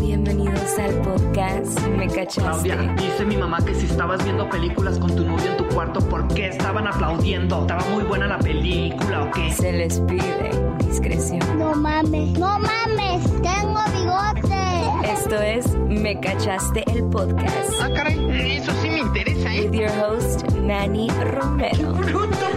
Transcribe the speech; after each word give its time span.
Bienvenidos 0.00 0.78
al 0.78 0.94
podcast 1.02 1.80
Me 1.96 2.06
Cachaste. 2.06 2.40
Claudia, 2.42 2.94
dice 2.96 3.24
mi 3.24 3.36
mamá 3.36 3.64
que 3.64 3.74
si 3.74 3.86
estabas 3.86 4.22
viendo 4.24 4.48
películas 4.48 4.98
con 4.98 5.14
tu 5.14 5.24
novio 5.24 5.50
en 5.50 5.56
tu 5.56 5.66
cuarto, 5.68 6.00
¿por 6.00 6.28
qué 6.28 6.48
estaban 6.48 6.86
aplaudiendo? 6.86 7.62
¿Estaba 7.62 7.82
muy 7.90 8.04
buena 8.04 8.26
la 8.26 8.38
película 8.38 9.24
o 9.24 9.30
qué? 9.30 9.50
Se 9.52 9.72
les 9.72 10.00
pide 10.00 10.50
discreción. 10.86 11.40
No 11.58 11.74
mames, 11.74 12.38
no 12.38 12.58
mames, 12.58 13.24
tengo 13.42 13.80
bigote. 13.94 15.10
Esto 15.12 15.36
es 15.40 15.74
Me 15.88 16.20
Cachaste 16.20 16.84
el 16.92 17.04
podcast. 17.04 17.72
Ah, 17.80 17.88
caray, 17.94 18.56
eso 18.56 18.72
sí 18.82 18.90
me 18.90 18.98
interesa, 18.98 19.54
¿eh? 19.54 19.68
With 19.68 19.78
your 19.78 19.90
host, 20.02 20.50
Manny 20.58 21.08
Romero. 21.10 21.92
¡Bruto! 21.92 22.48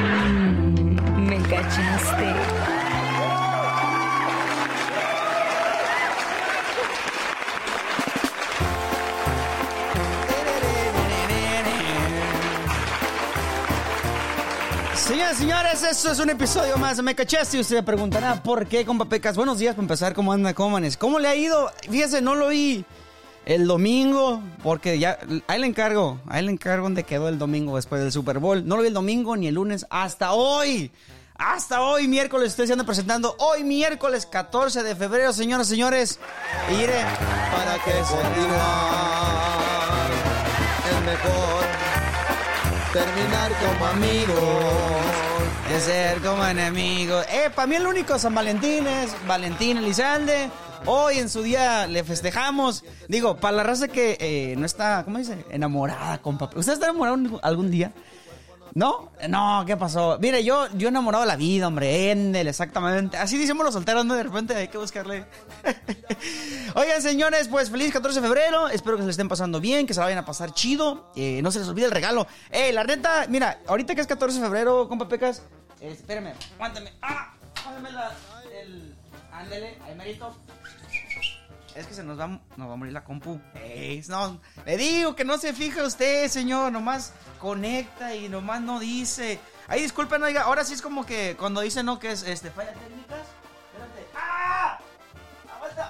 Mm, 0.00 1.26
me 1.28 1.38
cachaste. 1.42 2.69
Señoras 15.10 15.32
y 15.32 15.38
señores, 15.38 15.82
esto 15.82 16.12
es 16.12 16.20
un 16.20 16.30
episodio 16.30 16.76
más 16.76 16.96
de 16.96 17.02
Me 17.02 17.16
Cachaste 17.16 17.56
y 17.56 17.60
usted 17.60 17.78
se 17.78 17.82
preguntará 17.82 18.40
por 18.44 18.68
qué, 18.68 18.84
compa 18.86 19.06
Pecas. 19.06 19.36
Buenos 19.36 19.58
días 19.58 19.74
para 19.74 19.82
empezar, 19.82 20.14
¿cómo 20.14 20.32
anda, 20.32 20.54
cómo 20.54 20.68
amanes? 20.68 20.96
¿Cómo 20.96 21.18
le 21.18 21.26
ha 21.26 21.34
ido? 21.34 21.68
Fíjese, 21.90 22.22
no 22.22 22.36
lo 22.36 22.46
vi 22.46 22.84
el 23.44 23.66
domingo, 23.66 24.40
porque 24.62 25.00
ya, 25.00 25.18
ahí 25.48 25.60
le 25.60 25.66
encargo, 25.66 26.20
ahí 26.28 26.44
le 26.44 26.52
encargo 26.52 26.84
donde 26.84 27.02
quedó 27.02 27.28
el 27.28 27.40
domingo 27.40 27.74
después 27.74 28.00
del 28.00 28.12
Super 28.12 28.38
Bowl. 28.38 28.64
No 28.64 28.76
lo 28.76 28.82
vi 28.82 28.88
el 28.88 28.94
domingo 28.94 29.36
ni 29.36 29.48
el 29.48 29.56
lunes, 29.56 29.84
hasta 29.90 30.30
hoy. 30.30 30.92
Hasta 31.34 31.80
hoy, 31.82 32.06
miércoles, 32.06 32.50
estoy 32.50 32.66
siendo 32.66 32.86
presentando. 32.86 33.34
Hoy, 33.40 33.64
miércoles 33.64 34.26
14 34.26 34.84
de 34.84 34.94
febrero, 34.94 35.32
señoras 35.32 35.66
y 35.66 35.70
señores. 35.70 36.20
Iré 36.70 37.02
para 37.50 37.74
que 37.82 37.90
continuar. 38.08 38.60
Es 40.88 41.04
mejor 41.04 41.59
terminar 42.92 43.52
como 43.60 43.86
amigos 43.86 45.20
de 45.68 45.80
ser 45.80 46.20
como 46.22 46.44
enemigos. 46.44 47.24
Eh, 47.30 47.48
para 47.54 47.66
mí 47.68 47.76
el 47.76 47.86
único 47.86 48.18
San 48.18 48.34
Valentín 48.34 48.86
es 48.86 49.14
Valentín 49.26 49.78
Elizalde. 49.78 50.50
Hoy 50.86 51.18
en 51.18 51.28
su 51.28 51.42
día 51.42 51.86
le 51.86 52.02
festejamos. 52.02 52.82
Digo, 53.06 53.36
para 53.36 53.58
la 53.58 53.62
raza 53.62 53.86
que 53.86 54.16
eh, 54.18 54.54
no 54.56 54.66
está, 54.66 55.04
¿cómo 55.04 55.18
dice? 55.18 55.44
Enamorada 55.50 56.18
con 56.18 56.36
papá. 56.36 56.58
¿Usted 56.58 56.72
está 56.72 56.86
enamorado 56.86 57.38
algún 57.42 57.70
día? 57.70 57.92
¿No? 58.74 59.10
No, 59.28 59.64
¿qué 59.66 59.76
pasó? 59.76 60.18
Mire, 60.20 60.44
yo, 60.44 60.68
yo 60.74 60.88
enamorado 60.88 61.22
de 61.22 61.28
la 61.28 61.36
vida, 61.36 61.66
hombre, 61.66 62.10
Endel, 62.12 62.48
exactamente. 62.48 63.16
Así 63.16 63.36
decimos 63.36 63.64
los 63.64 63.74
solteros, 63.74 64.04
¿no? 64.04 64.14
De 64.14 64.22
repente 64.22 64.54
hay 64.54 64.68
que 64.68 64.78
buscarle. 64.78 65.24
Oigan, 66.74 67.02
señores, 67.02 67.48
pues 67.48 67.70
feliz 67.70 67.92
14 67.92 68.20
de 68.20 68.26
febrero. 68.26 68.68
Espero 68.68 68.96
que 68.96 69.02
se 69.02 69.06
le 69.06 69.10
estén 69.10 69.28
pasando 69.28 69.60
bien, 69.60 69.86
que 69.86 69.94
se 69.94 70.00
la 70.00 70.06
vayan 70.06 70.20
a 70.20 70.24
pasar 70.24 70.54
chido. 70.54 71.10
Eh, 71.16 71.40
no 71.42 71.50
se 71.50 71.58
les 71.58 71.68
olvide 71.68 71.86
el 71.86 71.92
regalo. 71.92 72.26
Eh, 72.50 72.72
la 72.72 72.84
neta, 72.84 73.26
mira, 73.28 73.60
ahorita 73.66 73.94
que 73.94 74.02
es 74.02 74.06
14 74.06 74.38
de 74.38 74.44
febrero, 74.44 74.88
compa 74.88 75.08
Pecas, 75.08 75.42
eh, 75.80 75.90
espérame, 75.92 76.34
aguántame. 76.56 76.92
¡Ah! 77.02 77.32
La, 77.82 78.12
el... 78.60 78.94
Ándele, 79.32 79.78
ahí 79.84 79.94
merito. 79.94 80.34
Es 81.74 81.86
que 81.86 81.94
se 81.94 82.02
nos 82.02 82.18
va, 82.18 82.26
nos 82.56 82.68
va 82.68 82.72
a 82.72 82.76
morir 82.76 82.92
la 82.92 83.04
compu. 83.04 83.40
No, 84.08 84.40
le 84.66 84.76
digo 84.76 85.14
que 85.14 85.24
no 85.24 85.38
se 85.38 85.52
fija 85.52 85.84
usted, 85.84 86.28
señor. 86.28 86.72
Nomás 86.72 87.12
conecta 87.38 88.14
y 88.14 88.28
nomás 88.28 88.60
no 88.60 88.80
dice. 88.80 89.38
Ay, 89.68 89.82
disculpen, 89.82 90.22
oiga, 90.22 90.42
ahora 90.42 90.64
sí 90.64 90.74
es 90.74 90.82
como 90.82 91.06
que 91.06 91.36
cuando 91.38 91.60
dice 91.60 91.82
no, 91.82 91.98
que 91.98 92.10
es 92.10 92.22
este, 92.24 92.50
falla 92.50 92.72
técnicas. 92.72 93.20
Espérate. 93.72 94.06
¡Ah! 94.16 94.78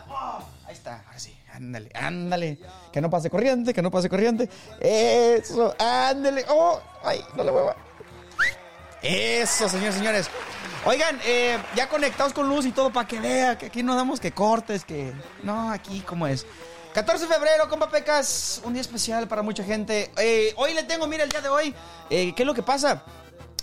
¡Oh! 0.08 0.44
Ahí 0.66 0.74
está, 0.74 1.02
ahora 1.06 1.18
sí. 1.18 1.34
Ándale, 1.52 1.90
ándale. 1.94 2.58
Que 2.92 3.00
no 3.00 3.10
pase 3.10 3.30
corriente, 3.30 3.72
que 3.74 3.82
no 3.82 3.90
pase 3.90 4.08
corriente. 4.08 4.48
Eso, 4.80 5.74
ándale. 5.78 6.44
¡Oh! 6.48 6.80
¡Ay, 7.02 7.24
no 7.34 7.42
le 7.42 7.50
mueva! 7.50 7.76
Eso, 9.02 9.68
señores, 9.68 9.94
señores. 9.94 10.30
Oigan, 10.86 11.20
eh, 11.24 11.58
ya 11.76 11.88
conectados 11.90 12.32
con 12.32 12.48
luz 12.48 12.64
y 12.64 12.72
todo 12.72 12.90
para 12.90 13.06
que 13.06 13.20
vea 13.20 13.58
que 13.58 13.66
aquí 13.66 13.82
no 13.82 13.94
damos 13.94 14.18
que 14.18 14.32
cortes, 14.32 14.84
que... 14.84 15.12
No, 15.42 15.70
aquí 15.70 16.00
como 16.00 16.26
es. 16.26 16.46
14 16.94 17.26
de 17.26 17.34
febrero, 17.34 17.68
compa 17.68 17.90
Pecas, 17.90 18.62
un 18.64 18.72
día 18.72 18.80
especial 18.80 19.28
para 19.28 19.42
mucha 19.42 19.62
gente. 19.62 20.10
Eh, 20.16 20.54
hoy 20.56 20.72
le 20.72 20.82
tengo, 20.84 21.06
mira, 21.06 21.24
el 21.24 21.30
día 21.30 21.42
de 21.42 21.50
hoy, 21.50 21.74
eh, 22.08 22.32
¿qué 22.34 22.42
es 22.42 22.46
lo 22.46 22.54
que 22.54 22.62
pasa? 22.62 23.04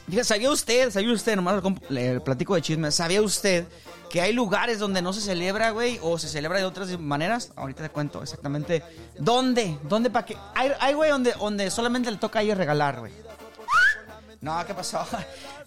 Fíjate, 0.07 0.25
¿sabía 0.25 0.51
usted, 0.51 0.91
sabía 0.91 1.11
usted, 1.11 1.35
nomás 1.35 1.61
le 1.89 2.21
platico 2.21 2.53
de 2.53 2.61
chisme, 2.61 2.91
¿sabía 2.91 3.21
usted 3.21 3.65
que 4.09 4.21
hay 4.21 4.31
lugares 4.31 4.79
donde 4.79 5.01
no 5.01 5.11
se 5.11 5.19
celebra, 5.19 5.71
güey, 5.71 5.99
o 6.03 6.19
se 6.19 6.29
celebra 6.29 6.59
de 6.59 6.65
otras 6.65 6.97
maneras? 6.99 7.51
Ahorita 7.55 7.83
te 7.83 7.89
cuento 7.89 8.21
exactamente 8.21 8.83
dónde, 9.17 9.77
dónde 9.83 10.11
para 10.11 10.25
que... 10.25 10.37
Hay, 10.53 10.93
güey, 10.93 11.09
donde, 11.09 11.33
donde 11.33 11.71
solamente 11.71 12.11
le 12.11 12.17
toca 12.17 12.39
a 12.39 12.43
regalar, 12.43 12.99
güey. 12.99 13.11
No, 14.41 14.65
¿qué 14.65 14.73
pasó? 14.73 15.05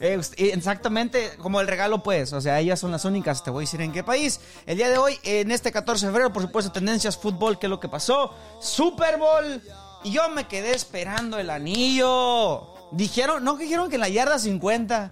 Eh, 0.03 0.19
exactamente 0.39 1.33
como 1.37 1.61
el 1.61 1.67
regalo, 1.67 2.03
pues. 2.03 2.33
O 2.33 2.41
sea, 2.41 2.59
ellas 2.59 2.81
son 2.81 2.91
las 2.91 3.05
únicas. 3.05 3.45
Te 3.45 3.51
voy 3.51 3.65
a 3.65 3.67
decir 3.67 3.83
en 3.83 3.93
qué 3.93 4.03
país. 4.03 4.41
El 4.65 4.79
día 4.79 4.89
de 4.89 4.97
hoy, 4.97 5.19
en 5.25 5.51
este 5.51 5.73
14 5.73 6.07
de 6.07 6.13
febrero, 6.13 6.33
por 6.33 6.43
supuesto, 6.43 6.73
tendencias 6.73 7.19
fútbol, 7.19 7.59
¿qué 7.59 7.67
es 7.67 7.71
lo 7.71 7.81
que 7.81 7.89
pasó? 7.89 8.35
Super 8.63 9.19
Bowl. 9.19 9.61
Y 10.03 10.13
yo 10.13 10.31
me 10.31 10.49
quedé 10.49 10.75
esperando 10.75 11.39
el 11.39 11.51
anillo. 11.51 12.69
Dijeron, 12.93 13.45
no, 13.45 13.57
dijeron 13.57 13.91
que 13.91 13.97
en 13.97 14.01
la 14.01 14.09
yarda 14.09 14.39
50. 14.39 15.11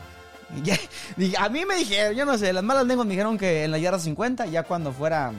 A 1.38 1.48
mí 1.50 1.64
me 1.66 1.76
dijeron, 1.76 2.14
yo 2.14 2.24
no 2.24 2.38
sé, 2.38 2.52
las 2.52 2.64
malas 2.64 2.86
lenguas 2.86 3.06
me 3.06 3.12
dijeron 3.12 3.36
que 3.36 3.64
en 3.64 3.70
la 3.70 3.78
yarda 3.78 3.98
50, 3.98 4.46
ya 4.46 4.62
cuando 4.62 4.92
fuera. 4.92 5.32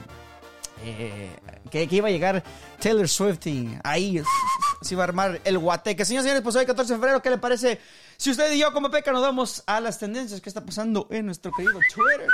Eh, 0.84 1.28
que, 1.70 1.86
que, 1.88 1.96
iba 1.96 2.08
a 2.08 2.10
llegar 2.10 2.42
Taylor 2.80 3.06
Swift 3.06 3.46
y 3.46 3.76
ahí 3.84 4.22
se 4.80 4.94
iba 4.94 5.02
a 5.02 5.08
armar 5.08 5.40
el 5.44 5.58
guateque. 5.58 6.04
Señores, 6.04 6.24
señores, 6.24 6.42
pues 6.42 6.56
hoy 6.56 6.64
14 6.64 6.92
de 6.92 6.98
febrero, 6.98 7.20
¿qué 7.20 7.30
le 7.30 7.38
parece? 7.38 7.80
Si 8.20 8.30
usted 8.30 8.52
y 8.52 8.58
yo 8.58 8.70
como 8.74 8.90
peca 8.90 9.12
nos 9.12 9.22
vamos 9.22 9.62
a 9.64 9.80
las 9.80 9.98
tendencias 9.98 10.42
que 10.42 10.50
está 10.50 10.60
pasando 10.62 11.08
en 11.10 11.24
nuestro 11.24 11.50
querido 11.52 11.80
Twitter. 11.94 12.28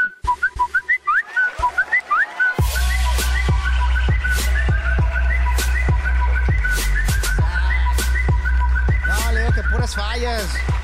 No, 9.07 9.33
le 9.33 9.41
digo 9.43 9.53
que 9.53 9.63
puras 9.63 9.95
fallas. 9.95 10.76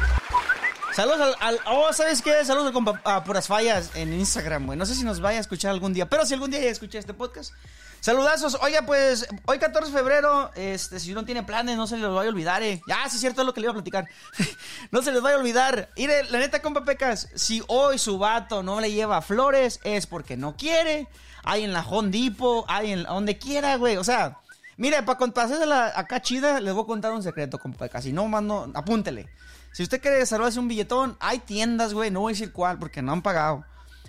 Saludos 0.95 1.21
al, 1.21 1.37
al, 1.41 1.61
Oh, 1.67 1.91
¿sabes 1.93 2.21
qué? 2.21 2.45
Saludos 2.45 2.73
a, 3.05 3.17
a 3.17 3.25
puras 3.25 3.47
fallas 3.47 3.91
en 3.95 4.13
Instagram, 4.13 4.67
güey. 4.67 4.79
No 4.79 4.85
sé 4.85 4.95
si 4.95 5.05
nos 5.05 5.21
vaya 5.21 5.39
a 5.39 5.41
escuchar 5.41 5.71
algún 5.71 5.95
día. 5.95 6.09
Pero 6.09 6.27
si 6.27 6.35
algún 6.35 6.51
día 6.51 6.61
ya 6.61 6.69
escuché 6.69 6.99
este 6.99 7.15
podcast. 7.15 7.55
Saludazos. 8.01 8.59
Oiga, 8.61 8.83
pues, 8.83 9.29
hoy 9.47 9.59
14 9.59 9.91
de 9.91 9.97
febrero, 9.97 10.51
este, 10.57 10.99
si 10.99 11.15
no 11.15 11.25
tiene 11.25 11.45
planes, 11.45 11.77
no 11.77 11.87
se 11.87 11.97
les 11.97 12.11
vaya 12.11 12.29
a 12.29 12.33
olvidar, 12.33 12.63
eh. 12.63 12.83
Ya, 12.87 13.09
sí 13.09 13.15
es 13.15 13.21
cierto 13.21 13.43
es 13.43 13.47
lo 13.47 13.55
que 13.55 13.61
le 13.61 13.67
iba 13.67 13.71
a 13.71 13.75
platicar. 13.75 14.09
no 14.91 15.03
se 15.03 15.13
les 15.13 15.23
vaya 15.23 15.37
a 15.37 15.39
olvidar. 15.39 15.89
Mire, 15.97 16.25
la 16.25 16.41
neta, 16.41 16.61
compa 16.61 16.85
Pecas, 16.85 17.29
si 17.37 17.63
hoy 17.69 17.99
su 17.99 18.19
vato 18.19 18.63
no 18.63 18.81
le 18.81 18.91
lleva 18.91 19.23
flores, 19.23 19.79
es 19.85 20.07
porque 20.07 20.37
no 20.37 20.57
quiere. 20.57 21.07
Hay 21.45 21.63
en 21.63 21.73
la 21.73 21.83
Hondipo, 21.83 22.65
hay 22.69 22.91
en 22.91 23.05
donde 23.05 23.39
quiera, 23.39 23.77
güey. 23.77 23.97
O 23.97 24.05
sea, 24.05 24.41
mire, 24.77 25.03
para 25.05 25.19
pasarla 25.33 25.93
acá 25.95 26.21
chida, 26.21 26.61
les 26.61 26.75
voy 26.75 26.83
a 26.83 26.87
contar 26.87 27.13
un 27.13 27.23
secreto, 27.23 27.59
compa 27.59 27.87
Pecas. 27.87 28.03
Si 28.05 28.13
no, 28.13 28.27
mando, 28.27 28.71
apúntele. 28.75 29.31
Si 29.73 29.83
usted 29.83 30.01
quiere 30.01 30.25
salvarse 30.27 30.59
un 30.59 30.69
billetón, 30.69 31.17
hay 31.21 31.39
tiendas, 31.39 31.95
güey, 31.95 32.11
no 32.11 32.21
voy 32.21 32.33
a 32.33 32.35
decir 32.35 32.53
cuál 32.53 32.79
porque 32.79 33.03
no 33.03 33.13
han 33.13 33.23
pagado. 33.23 33.65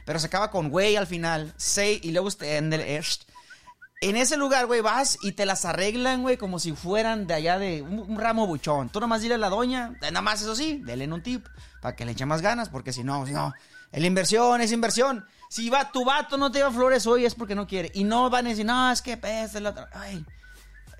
Pero 0.05 0.19
se 0.19 0.27
acaba 0.27 0.51
con 0.51 0.69
güey 0.69 0.95
al 0.97 1.07
final, 1.07 1.53
say, 1.57 1.99
y 2.03 2.11
luego 2.11 2.27
usted 2.27 2.57
en 2.57 2.73
el 2.73 2.81
en 4.03 4.17
ese 4.17 4.35
lugar, 4.35 4.65
güey, 4.65 4.81
vas 4.81 5.17
y 5.21 5.31
te 5.31 5.45
las 5.45 5.63
arreglan, 5.63 6.23
güey, 6.23 6.35
como 6.35 6.59
si 6.59 6.73
fueran 6.73 7.25
de 7.25 7.35
allá 7.35 7.57
de 7.57 7.81
un, 7.81 8.19
ramo 8.19 8.45
buchón. 8.45 8.89
Tú 8.89 8.99
nomás 8.99 9.21
dile 9.21 9.35
a 9.35 9.37
la 9.37 9.49
doña, 9.49 9.93
nada 10.01 10.21
más 10.21 10.41
eso 10.41 10.57
sí, 10.57 10.81
denle 10.83 11.07
un 11.07 11.23
tip 11.23 11.47
para 11.81 11.95
que 11.95 12.03
le 12.03 12.11
eche 12.11 12.25
más 12.25 12.41
ganas, 12.41 12.67
porque 12.67 12.91
si 12.91 13.05
no, 13.05 13.25
si 13.25 13.31
no, 13.31 13.53
la 13.93 14.05
inversión 14.05 14.59
es 14.59 14.73
inversión. 14.73 15.25
Si 15.49 15.69
va, 15.69 15.89
tu 15.91 16.03
vato 16.03 16.37
no 16.37 16.51
te 16.51 16.59
lleva 16.59 16.71
flores 16.71 17.07
hoy 17.07 17.23
es 17.23 17.33
porque 17.33 17.55
no 17.55 17.65
quiere. 17.65 17.91
Y 17.93 18.03
no 18.03 18.29
van 18.29 18.45
a 18.45 18.49
decir, 18.49 18.65
no, 18.65 18.91
es 18.91 19.01
que 19.01 19.17
la 19.61 19.69
otra. 19.69 19.89
Ay, 19.93 20.25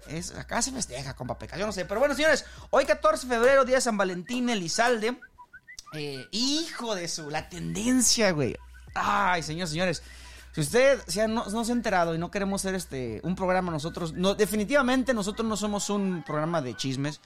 es, 0.08 0.36
acá 0.36 0.62
se 0.62 0.72
festeja, 0.72 1.16
compa 1.16 1.38
Peca, 1.38 1.58
yo 1.58 1.66
no 1.66 1.72
sé. 1.72 1.86
Pero 1.86 2.00
bueno, 2.00 2.16
señores, 2.16 2.46
hoy 2.70 2.86
14 2.86 3.28
de 3.28 3.34
febrero, 3.34 3.66
día 3.66 3.76
de 3.76 3.82
San 3.82 3.98
Valentín, 3.98 4.50
Elizalde. 4.50 5.20
Eh, 5.94 6.28
hijo 6.32 6.96
de 6.96 7.08
su, 7.08 7.30
la 7.30 7.50
tendencia, 7.50 8.32
güey. 8.32 8.56
Ay, 8.96 9.44
señores, 9.44 9.70
señores. 9.70 10.04
Si 10.54 10.62
usted 10.62 11.02
si 11.08 11.20
no, 11.20 11.46
no, 11.46 11.66
se 11.66 11.72
ha 11.72 11.76
enterado 11.76 12.14
y 12.14 12.20
no 12.20 12.30
queremos 12.30 12.62
ser 12.62 12.76
este 12.76 13.20
un 13.24 13.36
programa 13.36 13.72
nosotros, 13.72 14.14
no, 14.14 14.36
definitivamente 14.36 15.14
nosotros 15.14 15.48
no 15.48 15.58
somos 15.58 15.90
un 15.90 16.24
programa 16.24 16.62
de 16.62 16.76
chismes. 16.76 17.22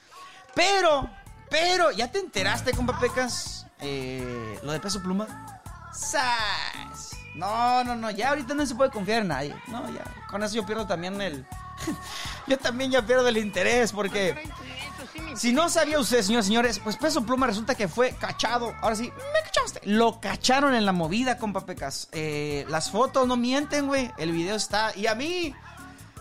Pero, 0.54 1.10
pero, 1.50 1.90
¿ya 1.90 2.10
te 2.10 2.18
enteraste, 2.18 2.72
compa 2.72 2.98
Pecas? 2.98 3.66
Eh, 3.80 4.58
lo 4.62 4.72
de 4.72 4.80
peso 4.80 5.02
pluma. 5.02 5.60
¡Sas! 5.92 7.10
No, 7.34 7.84
no, 7.84 7.94
no, 7.94 8.10
ya 8.10 8.30
ahorita 8.30 8.54
no 8.54 8.66
se 8.66 8.74
puede 8.74 8.90
confiar 8.90 9.22
en 9.22 9.28
nadie. 9.28 9.54
No, 9.68 9.88
ya. 9.92 10.04
Con 10.30 10.42
eso 10.42 10.56
yo 10.56 10.66
pierdo 10.66 10.86
también 10.86 11.20
el. 11.20 11.46
Yo 12.46 12.58
también 12.58 12.90
ya 12.90 13.04
pierdo 13.04 13.28
el 13.28 13.36
interés 13.36 13.92
porque. 13.92 14.36
Si 15.36 15.52
no 15.52 15.68
sabía 15.68 15.98
usted, 16.00 16.22
señores 16.22 16.46
señores, 16.46 16.80
pues 16.82 16.96
Peso 16.96 17.24
Pluma 17.24 17.46
resulta 17.46 17.74
que 17.74 17.86
fue 17.86 18.12
cachado. 18.18 18.74
Ahora 18.80 18.96
sí, 18.96 19.04
me 19.04 19.42
cachaste. 19.44 19.80
lo 19.84 20.20
cacharon 20.20 20.74
en 20.74 20.84
la 20.86 20.92
movida, 20.92 21.38
compa 21.38 21.64
Pecas. 21.66 22.08
Eh, 22.12 22.64
las 22.68 22.90
fotos 22.90 23.26
no 23.26 23.36
mienten, 23.36 23.86
güey. 23.86 24.10
El 24.18 24.32
video 24.32 24.56
está. 24.56 24.92
Y 24.96 25.06
a 25.06 25.14
mí, 25.14 25.54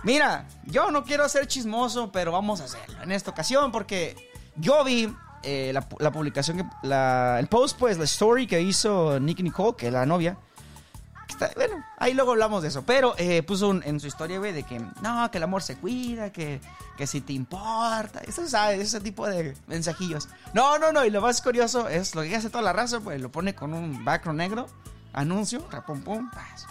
mira, 0.03 0.47
yo 0.65 0.91
no 0.91 1.03
quiero 1.03 1.27
ser 1.29 1.47
chismoso, 1.47 2.11
pero 2.11 2.31
vamos 2.31 2.61
a 2.61 2.65
hacerlo 2.65 3.01
en 3.01 3.11
esta 3.11 3.31
ocasión 3.31 3.71
porque 3.71 4.15
yo 4.55 4.83
vi 4.83 5.11
eh, 5.43 5.71
la, 5.73 5.87
la 5.99 6.11
publicación, 6.11 6.57
que, 6.57 6.65
la- 6.87 7.37
el 7.39 7.47
post, 7.47 7.77
pues, 7.79 7.97
la 7.97 8.03
story 8.03 8.45
que 8.45 8.61
hizo 8.61 9.19
Nicky 9.19 9.41
Nicole, 9.43 9.75
que 9.77 9.87
es 9.87 9.93
la 9.93 10.05
novia. 10.05 10.37
Bueno, 11.55 11.83
ahí 11.97 12.13
luego 12.13 12.31
hablamos 12.31 12.61
de 12.61 12.69
eso. 12.69 12.83
Pero 12.83 13.13
eh, 13.17 13.43
puso 13.43 13.69
un- 13.69 13.83
en 13.83 13.99
su 13.99 14.07
historia, 14.07 14.39
güey, 14.39 14.53
de 14.53 14.63
que 14.63 14.79
no, 15.01 15.29
que 15.29 15.37
el 15.37 15.43
amor 15.43 15.61
se 15.61 15.75
cuida, 15.75 16.31
que, 16.31 16.61
que 16.97 17.05
si 17.07 17.21
te 17.21 17.33
importa. 17.33 18.21
Eso, 18.25 18.47
¿sabes? 18.47 18.79
Ese 18.79 19.01
tipo 19.01 19.27
de 19.27 19.55
mensajillos. 19.67 20.29
No, 20.53 20.79
no, 20.79 20.91
no. 20.91 21.05
Y 21.05 21.09
lo 21.09 21.21
más 21.21 21.41
curioso 21.41 21.87
es 21.89 22.15
lo 22.15 22.21
que 22.23 22.35
hace 22.35 22.49
toda 22.49 22.63
la 22.63 22.73
raza, 22.73 22.99
pues 23.01 23.19
lo 23.21 23.29
pone 23.31 23.53
con 23.55 23.73
un 23.73 24.03
background 24.05 24.37
negro, 24.39 24.67
anuncio, 25.13 25.65
rapum, 25.69 26.01
pum, 26.01 26.29
paz. 26.31 26.65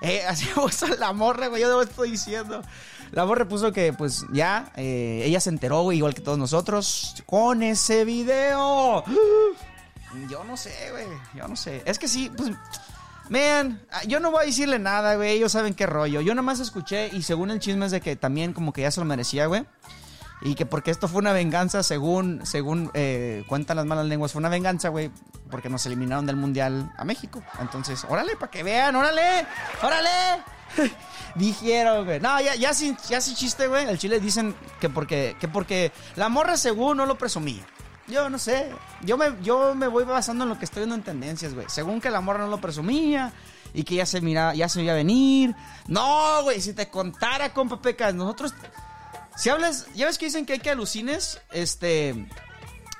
Eh, 0.00 0.24
así 0.28 0.46
puso 0.54 0.86
la 0.96 1.12
morra, 1.12 1.46
güey. 1.48 1.62
Yo 1.62 1.70
no 1.70 1.82
estoy 1.82 2.12
diciendo. 2.12 2.62
La 3.12 3.26
morra 3.26 3.46
puso 3.46 3.72
que, 3.72 3.92
pues, 3.92 4.24
ya, 4.32 4.72
eh, 4.74 5.22
ella 5.26 5.38
se 5.38 5.50
enteró, 5.50 5.82
güey, 5.82 5.98
igual 5.98 6.14
que 6.14 6.22
todos 6.22 6.38
nosotros, 6.38 7.22
con 7.26 7.62
ese 7.62 8.04
video. 8.06 9.04
Yo 10.30 10.44
no 10.44 10.56
sé, 10.56 10.72
güey. 10.90 11.06
Yo 11.34 11.46
no 11.48 11.56
sé. 11.56 11.82
Es 11.86 11.98
que 11.98 12.08
sí, 12.08 12.30
pues. 12.36 12.50
Man, 13.32 13.80
yo 14.06 14.20
no 14.20 14.30
voy 14.30 14.42
a 14.42 14.46
decirle 14.46 14.78
nada, 14.78 15.16
güey. 15.16 15.30
Ellos 15.30 15.52
saben 15.52 15.72
qué 15.72 15.86
rollo. 15.86 16.20
Yo 16.20 16.34
nomás 16.34 16.60
escuché 16.60 17.08
y 17.14 17.22
según 17.22 17.50
el 17.50 17.60
chisme 17.60 17.86
es 17.86 17.92
de 17.92 18.02
que 18.02 18.14
también 18.14 18.52
como 18.52 18.74
que 18.74 18.82
ya 18.82 18.90
se 18.90 19.00
lo 19.00 19.06
merecía, 19.06 19.46
güey. 19.46 19.64
Y 20.42 20.54
que 20.54 20.66
porque 20.66 20.90
esto 20.90 21.08
fue 21.08 21.20
una 21.20 21.32
venganza, 21.32 21.82
según, 21.82 22.44
según 22.44 22.90
eh, 22.92 23.42
cuentan 23.46 23.78
las 23.78 23.86
malas 23.86 24.04
lenguas, 24.04 24.32
fue 24.32 24.40
una 24.40 24.50
venganza, 24.50 24.90
güey, 24.90 25.10
porque 25.50 25.70
nos 25.70 25.86
eliminaron 25.86 26.26
del 26.26 26.36
Mundial 26.36 26.92
a 26.98 27.06
México. 27.06 27.42
Entonces, 27.58 28.04
órale, 28.06 28.36
para 28.36 28.50
que 28.50 28.62
vean, 28.62 28.96
órale, 28.96 29.46
órale. 29.82 30.10
Dijeron, 31.34 32.04
güey. 32.04 32.20
No, 32.20 32.38
ya, 32.38 32.54
ya, 32.54 32.74
sin, 32.74 32.98
ya 33.08 33.22
sin 33.22 33.34
chiste, 33.34 33.66
güey. 33.66 33.88
El 33.88 33.96
chile 33.96 34.20
dicen 34.20 34.54
que 34.78 34.90
porque, 34.90 35.36
que 35.40 35.48
porque 35.48 35.90
la 36.16 36.28
morra 36.28 36.58
según 36.58 36.98
no 36.98 37.06
lo 37.06 37.16
presumía. 37.16 37.64
Yo 38.12 38.28
no 38.28 38.38
sé. 38.38 38.70
Yo 39.02 39.16
me, 39.16 39.32
yo 39.42 39.74
me 39.74 39.88
voy 39.88 40.04
basando 40.04 40.44
en 40.44 40.50
lo 40.50 40.58
que 40.58 40.64
estoy 40.64 40.80
viendo 40.80 40.94
en 40.94 41.02
tendencias, 41.02 41.54
güey. 41.54 41.66
Según 41.68 42.00
que 42.00 42.10
la 42.10 42.20
morra 42.20 42.40
no 42.40 42.48
lo 42.48 42.60
presumía 42.60 43.32
y 43.74 43.84
que 43.84 43.94
ya 43.94 44.06
se 44.06 44.20
mira, 44.20 44.54
ya 44.54 44.68
se 44.68 44.80
veía 44.80 44.94
venir. 44.94 45.54
No, 45.88 46.42
güey, 46.42 46.60
si 46.60 46.74
te 46.74 46.88
contara, 46.88 47.52
compa 47.54 47.80
Pecas, 47.80 48.14
nosotros 48.14 48.54
si 49.36 49.48
hablas, 49.48 49.86
ya 49.94 50.06
ves 50.06 50.18
que 50.18 50.26
dicen 50.26 50.46
que 50.46 50.54
hay 50.54 50.58
que 50.58 50.70
alucines, 50.70 51.40
este, 51.50 52.28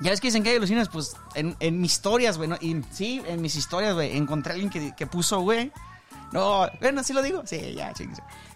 ya 0.00 0.10
ves 0.10 0.20
que 0.20 0.28
dicen 0.28 0.42
que 0.42 0.50
hay 0.50 0.56
alucines, 0.56 0.88
pues 0.88 1.14
en, 1.34 1.56
en 1.60 1.80
mis 1.80 1.92
historias, 1.92 2.38
güey, 2.38 2.50
y 2.60 2.82
sí, 2.90 3.22
en 3.26 3.42
mis 3.42 3.54
historias, 3.54 3.94
güey, 3.94 4.16
encontré 4.16 4.52
a 4.52 4.54
alguien 4.54 4.70
que, 4.70 4.94
que 4.96 5.06
puso, 5.06 5.40
güey, 5.40 5.70
no, 6.32 6.66
bueno, 6.80 7.04
sí 7.04 7.12
lo 7.12 7.22
digo, 7.22 7.42
sí, 7.44 7.74
ya. 7.74 7.92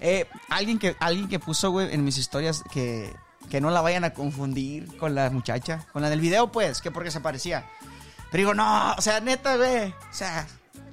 Eh, 0.00 0.26
alguien 0.49 0.79
que, 0.79 0.97
alguien 0.99 1.29
que 1.29 1.38
puso, 1.38 1.70
güey, 1.70 1.93
en 1.93 2.05
mis 2.05 2.17
historias 2.17 2.62
que, 2.73 3.14
que 3.50 3.60
no 3.60 3.70
la 3.70 3.81
vayan 3.81 4.04
a 4.04 4.10
confundir 4.10 4.96
con 4.98 5.14
la 5.14 5.31
muchacha, 5.31 5.87
con 5.93 6.02
la 6.02 6.10
del 6.10 6.20
video, 6.20 6.50
pues, 6.52 6.81
que 6.81 6.90
porque 6.90 7.10
se 7.10 7.20
parecía. 7.20 7.64
Pero 8.31 8.40
digo, 8.40 8.54
no, 8.54 8.93
o 8.93 9.00
sea, 9.00 9.20
neta, 9.20 9.56
güey, 9.56 9.88
o 9.88 10.12
sea, 10.12 10.46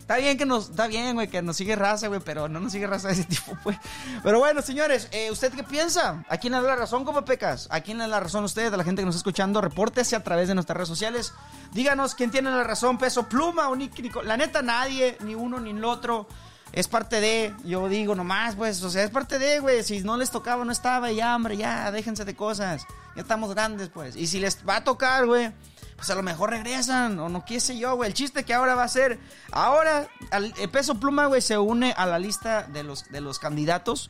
Está 0.04 0.18
bien 0.18 0.38
que 0.38 0.46
nos, 0.46 0.72
está 0.72 0.88
bien, 0.88 1.16
güey, 1.16 1.30
que 1.30 1.42
nos 1.42 1.56
sigue 1.56 1.78
raza, 1.78 2.10
güey, 2.10 2.20
pero 2.20 2.50
no 2.50 2.60
nos 2.60 2.74
sigue 2.74 2.86
raza 2.86 3.08
de 3.08 3.14
ese 3.14 3.24
tipo, 3.30 3.58
pues. 3.64 3.78
Pero 4.22 4.38
bueno, 4.38 4.62
señores, 4.62 5.08
eh, 5.12 5.32
¿usted 5.32 5.54
qué 5.54 5.64
piensa? 5.64 6.26
¿A 6.28 6.38
quién 6.38 6.52
le 6.52 6.62
da 6.62 6.68
la 6.68 6.76
razón, 6.76 7.06
como 7.06 7.24
pecas? 7.24 7.70
¿A 7.72 7.80
quién 7.80 7.98
le 7.98 8.04
da 8.04 8.10
la 8.10 8.20
razón 8.20 8.44
usted? 8.44 8.74
A 8.74 8.76
la 8.76 8.84
gente 8.84 9.02
que 9.02 9.06
nos 9.06 9.16
está 9.16 9.22
escuchando, 9.22 9.62
repórtese 9.62 10.18
a 10.18 10.22
través 10.22 10.50
de 10.50 10.56
nuestras 10.56 10.76
redes 10.76 10.90
sociales. 10.90 11.34
Díganos 11.72 12.16
quién 12.16 12.32
tiene 12.32 12.52
la 12.52 12.66
razón, 12.66 12.98
peso 12.98 13.30
pluma 13.30 13.70
o 13.70 13.78
La 14.26 14.36
neta, 14.36 14.62
nadie, 14.62 15.18
ni 15.22 15.36
uno 15.36 15.62
ni 15.62 15.70
el 15.70 15.86
otro. 15.86 16.28
Es 16.74 16.88
parte 16.88 17.22
de, 17.22 17.54
yo 17.64 17.88
digo 17.88 18.16
nomás, 18.16 18.56
pues, 18.56 18.82
o 18.82 18.90
sea, 18.90 19.04
es 19.04 19.12
parte 19.12 19.38
de, 19.38 19.60
güey. 19.60 19.84
Si 19.84 20.02
no 20.02 20.18
les 20.18 20.32
tocaba, 20.32 20.66
no 20.66 20.72
estaba, 20.72 21.12
ya, 21.12 21.36
hombre, 21.36 21.56
ya, 21.56 21.92
déjense 21.92 22.26
de 22.26 22.36
cosas. 22.36 22.86
Ya 23.16 23.22
estamos 23.22 23.54
grandes, 23.54 23.90
pues. 23.90 24.16
Y 24.16 24.26
si 24.26 24.40
les 24.40 24.58
va 24.68 24.78
a 24.78 24.84
tocar, 24.84 25.28
güey, 25.28 25.52
pues 25.96 26.10
a 26.10 26.16
lo 26.16 26.24
mejor 26.24 26.50
regresan, 26.50 27.20
o 27.20 27.30
no 27.30 27.46
qué 27.46 27.60
sé 27.60 27.78
yo, 27.78 27.96
güey. 27.96 28.10
El 28.10 28.16
chiste 28.16 28.44
que 28.44 28.56
ahora 28.56 28.74
va 28.74 28.84
a 28.86 28.88
ser, 28.88 29.20
ahora 29.52 30.08
el 30.32 30.70
peso 30.72 30.96
pluma, 31.00 31.28
güey, 31.28 31.42
se 31.42 31.60
une 31.60 31.94
a 31.96 32.08
la 32.08 32.18
lista 32.18 32.64
de 32.64 32.82
los, 32.82 33.08
de 33.12 33.22
los 33.22 33.38
candidatos 33.38 34.10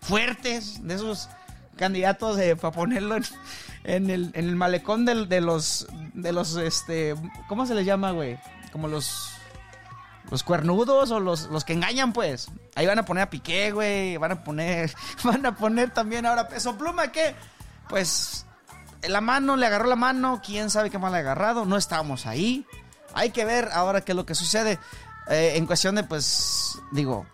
fuertes, 0.00 0.86
de 0.86 0.94
esos 0.94 1.28
candidatos 1.76 2.38
para 2.60 2.70
ponerlo 2.72 3.16
en, 3.82 4.10
el, 4.10 4.30
en 4.34 4.48
el 4.48 4.54
malecón 4.54 5.04
del- 5.04 5.28
de 5.28 5.40
los, 5.40 5.88
de 6.14 6.32
los, 6.32 6.54
este, 6.56 7.16
¿cómo 7.48 7.66
se 7.66 7.74
les 7.74 7.84
llama, 7.84 8.12
güey? 8.12 8.38
Como 8.70 8.86
los... 8.86 9.30
Los 10.34 10.42
cuernudos 10.42 11.12
o 11.12 11.20
los, 11.20 11.42
los 11.42 11.64
que 11.64 11.74
engañan, 11.74 12.12
pues. 12.12 12.48
Ahí 12.74 12.86
van 12.86 12.98
a 12.98 13.04
poner 13.04 13.22
a 13.22 13.30
Piqué, 13.30 13.70
güey. 13.70 14.16
Van 14.16 14.32
a 14.32 14.42
poner. 14.42 14.92
Van 15.22 15.46
a 15.46 15.54
poner 15.54 15.90
también 15.90 16.26
ahora 16.26 16.48
peso 16.48 16.76
pluma, 16.76 17.12
que. 17.12 17.36
Pues. 17.88 18.44
La 19.06 19.20
mano, 19.20 19.54
le 19.54 19.64
agarró 19.64 19.86
la 19.86 19.94
mano. 19.94 20.42
Quién 20.44 20.70
sabe 20.70 20.90
qué 20.90 20.98
mal 20.98 21.14
ha 21.14 21.18
agarrado. 21.18 21.66
No 21.66 21.76
estábamos 21.76 22.26
ahí. 22.26 22.66
Hay 23.14 23.30
que 23.30 23.44
ver 23.44 23.68
ahora 23.72 24.00
qué 24.00 24.10
es 24.10 24.16
lo 24.16 24.26
que 24.26 24.34
sucede. 24.34 24.80
eh, 25.28 25.52
en 25.54 25.66
cuestión 25.66 25.94
de, 25.94 26.02
pues. 26.02 26.80
Digo. 26.90 27.24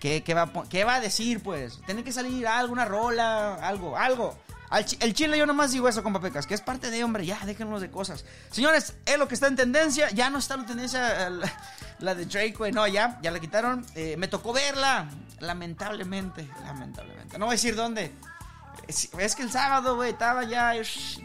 ¿qué, 0.00 0.24
qué 0.24 0.34
va, 0.34 0.50
¿Qué 0.68 0.82
va 0.82 0.96
a 0.96 1.00
decir, 1.00 1.40
pues? 1.40 1.80
Tiene 1.86 2.02
que 2.02 2.10
salir 2.10 2.44
alguna 2.48 2.86
rola, 2.86 3.54
algo, 3.54 3.96
algo. 3.96 4.36
El 4.70 5.14
chile 5.14 5.38
yo 5.38 5.46
nomás 5.46 5.72
digo 5.72 5.88
eso 5.88 6.02
con 6.02 6.12
papecas, 6.12 6.46
que 6.46 6.54
es 6.54 6.60
parte 6.60 6.90
de 6.90 7.02
hombre, 7.02 7.24
ya, 7.24 7.40
déjenos 7.46 7.80
de 7.80 7.90
cosas. 7.90 8.24
Señores, 8.50 8.94
es 9.06 9.18
lo 9.18 9.26
que 9.26 9.34
está 9.34 9.46
en 9.46 9.56
tendencia, 9.56 10.10
ya 10.10 10.28
no 10.28 10.38
está 10.38 10.54
en 10.54 10.66
tendencia 10.66 11.28
eh, 11.28 11.40
la, 12.00 12.14
de 12.14 12.26
Drake, 12.26 12.72
no, 12.72 12.86
ya, 12.86 13.18
ya 13.22 13.30
la 13.30 13.40
quitaron. 13.40 13.84
Eh, 13.94 14.16
me 14.18 14.28
tocó 14.28 14.52
verla, 14.52 15.08
lamentablemente, 15.40 16.48
lamentablemente. 16.64 17.38
No 17.38 17.46
voy 17.46 17.54
a 17.54 17.56
decir 17.56 17.74
dónde. 17.74 18.12
Es, 18.86 19.34
que 19.34 19.42
el 19.42 19.50
sábado, 19.50 19.96
güey, 19.96 20.10
estaba 20.12 20.44
ya, 20.44 20.72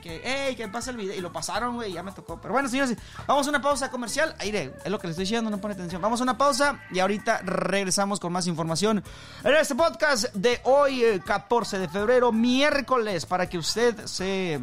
que, 0.01 0.21
hey, 0.23 0.55
que 0.55 0.67
pasa 0.67 0.91
el 0.91 0.97
video, 0.97 1.15
y 1.15 1.21
lo 1.21 1.31
pasaron, 1.31 1.75
güey, 1.75 1.93
ya 1.93 2.03
me 2.03 2.11
tocó. 2.11 2.39
Pero 2.41 2.53
bueno, 2.53 2.67
señores, 2.67 2.97
vamos 3.27 3.47
a 3.47 3.49
una 3.49 3.61
pausa 3.61 3.89
comercial. 3.89 4.35
Aire, 4.39 4.73
es 4.83 4.91
lo 4.91 4.99
que 4.99 5.07
le 5.07 5.11
estoy 5.11 5.23
diciendo, 5.23 5.49
no 5.49 5.59
pone 5.59 5.73
atención. 5.73 6.01
Vamos 6.01 6.19
a 6.19 6.23
una 6.23 6.37
pausa 6.37 6.79
y 6.91 6.99
ahorita 6.99 7.39
regresamos 7.43 8.19
con 8.19 8.33
más 8.33 8.47
información 8.47 9.03
en 9.43 9.55
este 9.55 9.75
podcast 9.75 10.33
de 10.33 10.59
hoy, 10.63 11.03
eh, 11.03 11.21
14 11.25 11.79
de 11.79 11.87
febrero, 11.87 12.31
miércoles, 12.31 13.25
para 13.25 13.47
que 13.47 13.57
usted 13.57 14.05
se 14.05 14.59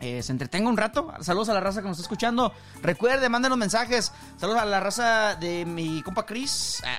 eh, 0.00 0.22
se 0.22 0.32
entretenga 0.32 0.68
un 0.68 0.76
rato. 0.76 1.12
Saludos 1.20 1.48
a 1.48 1.54
la 1.54 1.60
raza 1.60 1.82
que 1.82 1.88
nos 1.88 1.96
está 1.96 2.02
escuchando. 2.02 2.52
Recuerde, 2.82 3.28
mándenos 3.28 3.58
mensajes. 3.58 4.12
Saludos 4.36 4.60
a 4.60 4.64
la 4.64 4.80
raza 4.80 5.34
de 5.34 5.64
mi 5.64 6.02
compa 6.02 6.24
Chris. 6.24 6.82
Ah, 6.84 6.98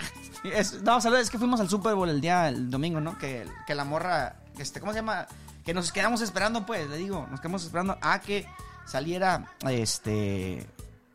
no, 0.84 1.00
saludos, 1.00 1.24
es 1.24 1.30
que 1.30 1.38
fuimos 1.38 1.60
al 1.62 1.70
Super 1.70 1.96
Bowl 1.96 2.10
el 2.10 2.20
día, 2.20 2.50
el 2.50 2.70
domingo, 2.70 3.00
¿no? 3.00 3.18
Que, 3.18 3.48
que 3.66 3.76
la 3.76 3.86
morra, 3.86 4.36
este, 4.64 4.80
¿cómo 4.80 4.92
se 4.92 5.00
llama? 5.00 5.28
Que 5.66 5.74
nos 5.74 5.92
quedamos 5.92 6.22
esperando, 6.22 6.66
pues, 6.66 6.90
le 6.90 6.98
digo, 6.98 7.28
nos 7.30 7.40
quedamos 7.40 7.64
esperando 7.64 7.98
a 8.02 8.20
que 8.20 8.48
saliera, 8.86 9.52
este, 9.70 10.66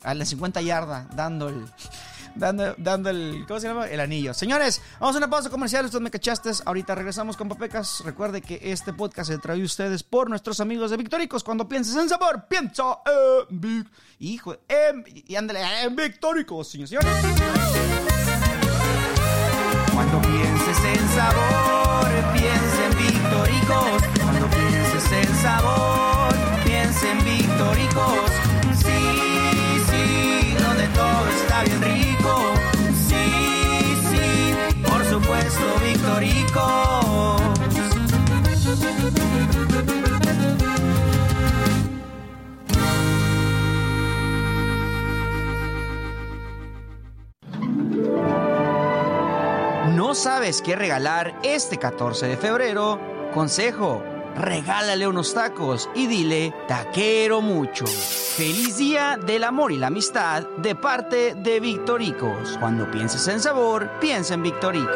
a 0.03 0.13
la 0.13 0.25
50 0.25 0.61
yarda, 0.61 1.07
dando 1.13 1.49
el... 1.49 1.65
Dando, 2.35 2.75
dando 2.77 3.09
el. 3.09 3.45
¿Cómo 3.47 3.61
se 3.61 3.67
llama? 3.69 3.87
El 3.87 4.01
anillo. 4.01 4.33
Señores, 4.33 4.81
vamos 4.99 5.15
a 5.15 5.19
una 5.19 5.29
pausa 5.29 5.49
comercial. 5.49 5.85
Usted 5.85 6.01
me 6.01 6.11
cachaste. 6.11 6.51
Ahorita 6.65 6.93
regresamos 6.93 7.37
con 7.37 7.47
Papecas. 7.47 8.01
Recuerde 8.03 8.41
que 8.41 8.59
este 8.61 8.91
podcast 8.91 9.31
se 9.31 9.37
trae 9.37 9.61
a 9.61 9.63
ustedes 9.63 10.03
por 10.03 10.29
nuestros 10.29 10.59
amigos 10.59 10.91
de 10.91 10.97
Victoricos. 10.97 11.45
Cuando 11.45 11.69
pienses 11.69 11.95
en 11.95 12.09
sabor, 12.09 12.45
piensa 12.49 12.99
en 13.05 13.61
Vic. 13.61 13.87
Hijo, 14.19 14.57
en. 14.67 15.05
Y 15.07 15.33
ándale, 15.37 15.61
en 15.83 15.95
Victoricos, 15.95 16.67
señores. 16.71 17.07
Cuando 19.93 20.21
pienses 20.21 20.77
en 20.83 21.09
sabor, 21.15 22.33
piensa 22.33 22.65
en 22.71 22.74
Victoricos. 23.45 24.01
Cuando 24.21 24.47
pienses 24.47 25.11
en 25.11 25.35
sabor, 25.41 26.33
piensa 26.65 27.11
en 27.11 27.23
Victoricos. 27.23 28.31
Sí, 28.77 29.01
sí, 29.89 30.55
donde 30.63 30.87
todo 30.89 31.27
está 31.37 31.63
bien 31.63 31.81
rico. 31.81 32.53
Sí, 33.07 33.25
sí, 34.09 34.55
por 34.83 35.05
supuesto, 35.05 35.63
Victoricos. 35.83 37.41
¿No 49.95 50.13
sabes 50.13 50.61
qué 50.61 50.75
regalar 50.75 51.39
este 51.43 51.77
14 51.77 52.27
de 52.27 52.37
febrero? 52.37 53.14
Consejo, 53.35 54.01
regálale 54.37 55.05
unos 55.05 55.33
tacos 55.33 55.89
y 55.93 56.07
dile, 56.07 56.53
taquero 56.69 57.41
mucho. 57.41 57.85
Feliz 57.85 58.77
día 58.77 59.19
del 59.21 59.43
amor 59.43 59.73
y 59.73 59.77
la 59.77 59.87
amistad 59.87 60.43
de 60.59 60.73
parte 60.73 61.35
de 61.35 61.59
Victoricos. 61.59 62.57
Cuando 62.61 62.89
pienses 62.89 63.27
en 63.27 63.41
sabor, 63.41 63.99
piensa 63.99 64.35
en 64.35 64.43
Victoricos. 64.43 64.95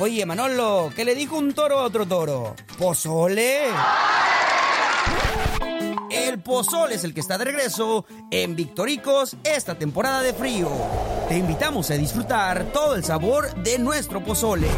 Oye, 0.00 0.24
Manolo, 0.24 0.90
¿qué 0.96 1.04
le 1.04 1.14
dijo 1.14 1.36
un 1.36 1.52
toro 1.52 1.80
a 1.80 1.82
otro 1.82 2.06
toro? 2.06 2.56
¿Pozole? 2.78 3.64
El 6.10 6.40
pozole 6.40 6.94
es 6.94 7.04
el 7.04 7.12
que 7.12 7.20
está 7.20 7.36
de 7.36 7.44
regreso 7.44 8.06
en 8.30 8.56
Victoricos 8.56 9.36
esta 9.44 9.74
temporada 9.74 10.22
de 10.22 10.32
frío. 10.32 10.70
Te 11.28 11.38
invitamos 11.38 11.90
a 11.90 11.94
disfrutar 11.94 12.66
todo 12.72 12.94
el 12.94 13.02
sabor 13.02 13.52
de 13.56 13.80
nuestro 13.80 14.22
pozole. 14.22 14.68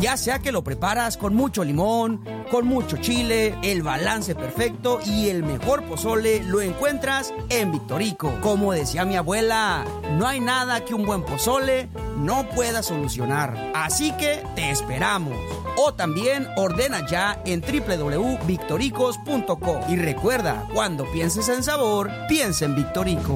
Ya 0.00 0.16
sea 0.16 0.40
que 0.40 0.50
lo 0.50 0.64
preparas 0.64 1.16
con 1.16 1.36
mucho 1.36 1.62
limón, 1.62 2.24
con 2.50 2.66
mucho 2.66 2.96
chile, 2.96 3.56
el 3.62 3.84
balance 3.84 4.34
perfecto 4.34 4.98
y 5.04 5.28
el 5.28 5.44
mejor 5.44 5.84
pozole 5.84 6.42
lo 6.42 6.60
encuentras 6.60 7.32
en 7.50 7.70
Victorico. 7.70 8.32
Como 8.40 8.72
decía 8.72 9.04
mi 9.04 9.14
abuela, 9.14 9.84
no 10.18 10.26
hay 10.26 10.40
nada 10.40 10.84
que 10.84 10.94
un 10.94 11.06
buen 11.06 11.22
pozole 11.22 11.88
no 12.16 12.48
pueda 12.48 12.82
solucionar. 12.82 13.70
Así 13.76 14.10
que 14.12 14.42
te 14.56 14.70
esperamos. 14.70 15.38
O 15.76 15.94
también 15.94 16.48
ordena 16.56 17.06
ya 17.06 17.40
en 17.44 17.60
www.victoricos.com. 17.60 19.82
Y 19.88 19.94
recuerda, 19.96 20.66
cuando 20.74 21.04
pienses 21.12 21.48
en 21.48 21.62
sabor, 21.62 22.10
piensa 22.28 22.64
en 22.64 22.74
Victorico. 22.74 23.34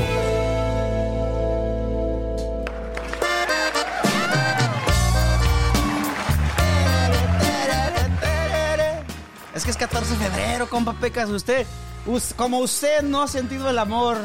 14 9.89 10.17
de 10.17 10.25
febrero, 10.31 10.69
compa 10.69 10.93
Pecas. 10.95 11.29
Usted, 11.29 11.67
us- 12.07 12.33
como 12.37 12.59
usted 12.59 13.03
no 13.03 13.21
ha 13.23 13.27
sentido 13.29 13.69
el 13.69 13.79
amor. 13.81 14.17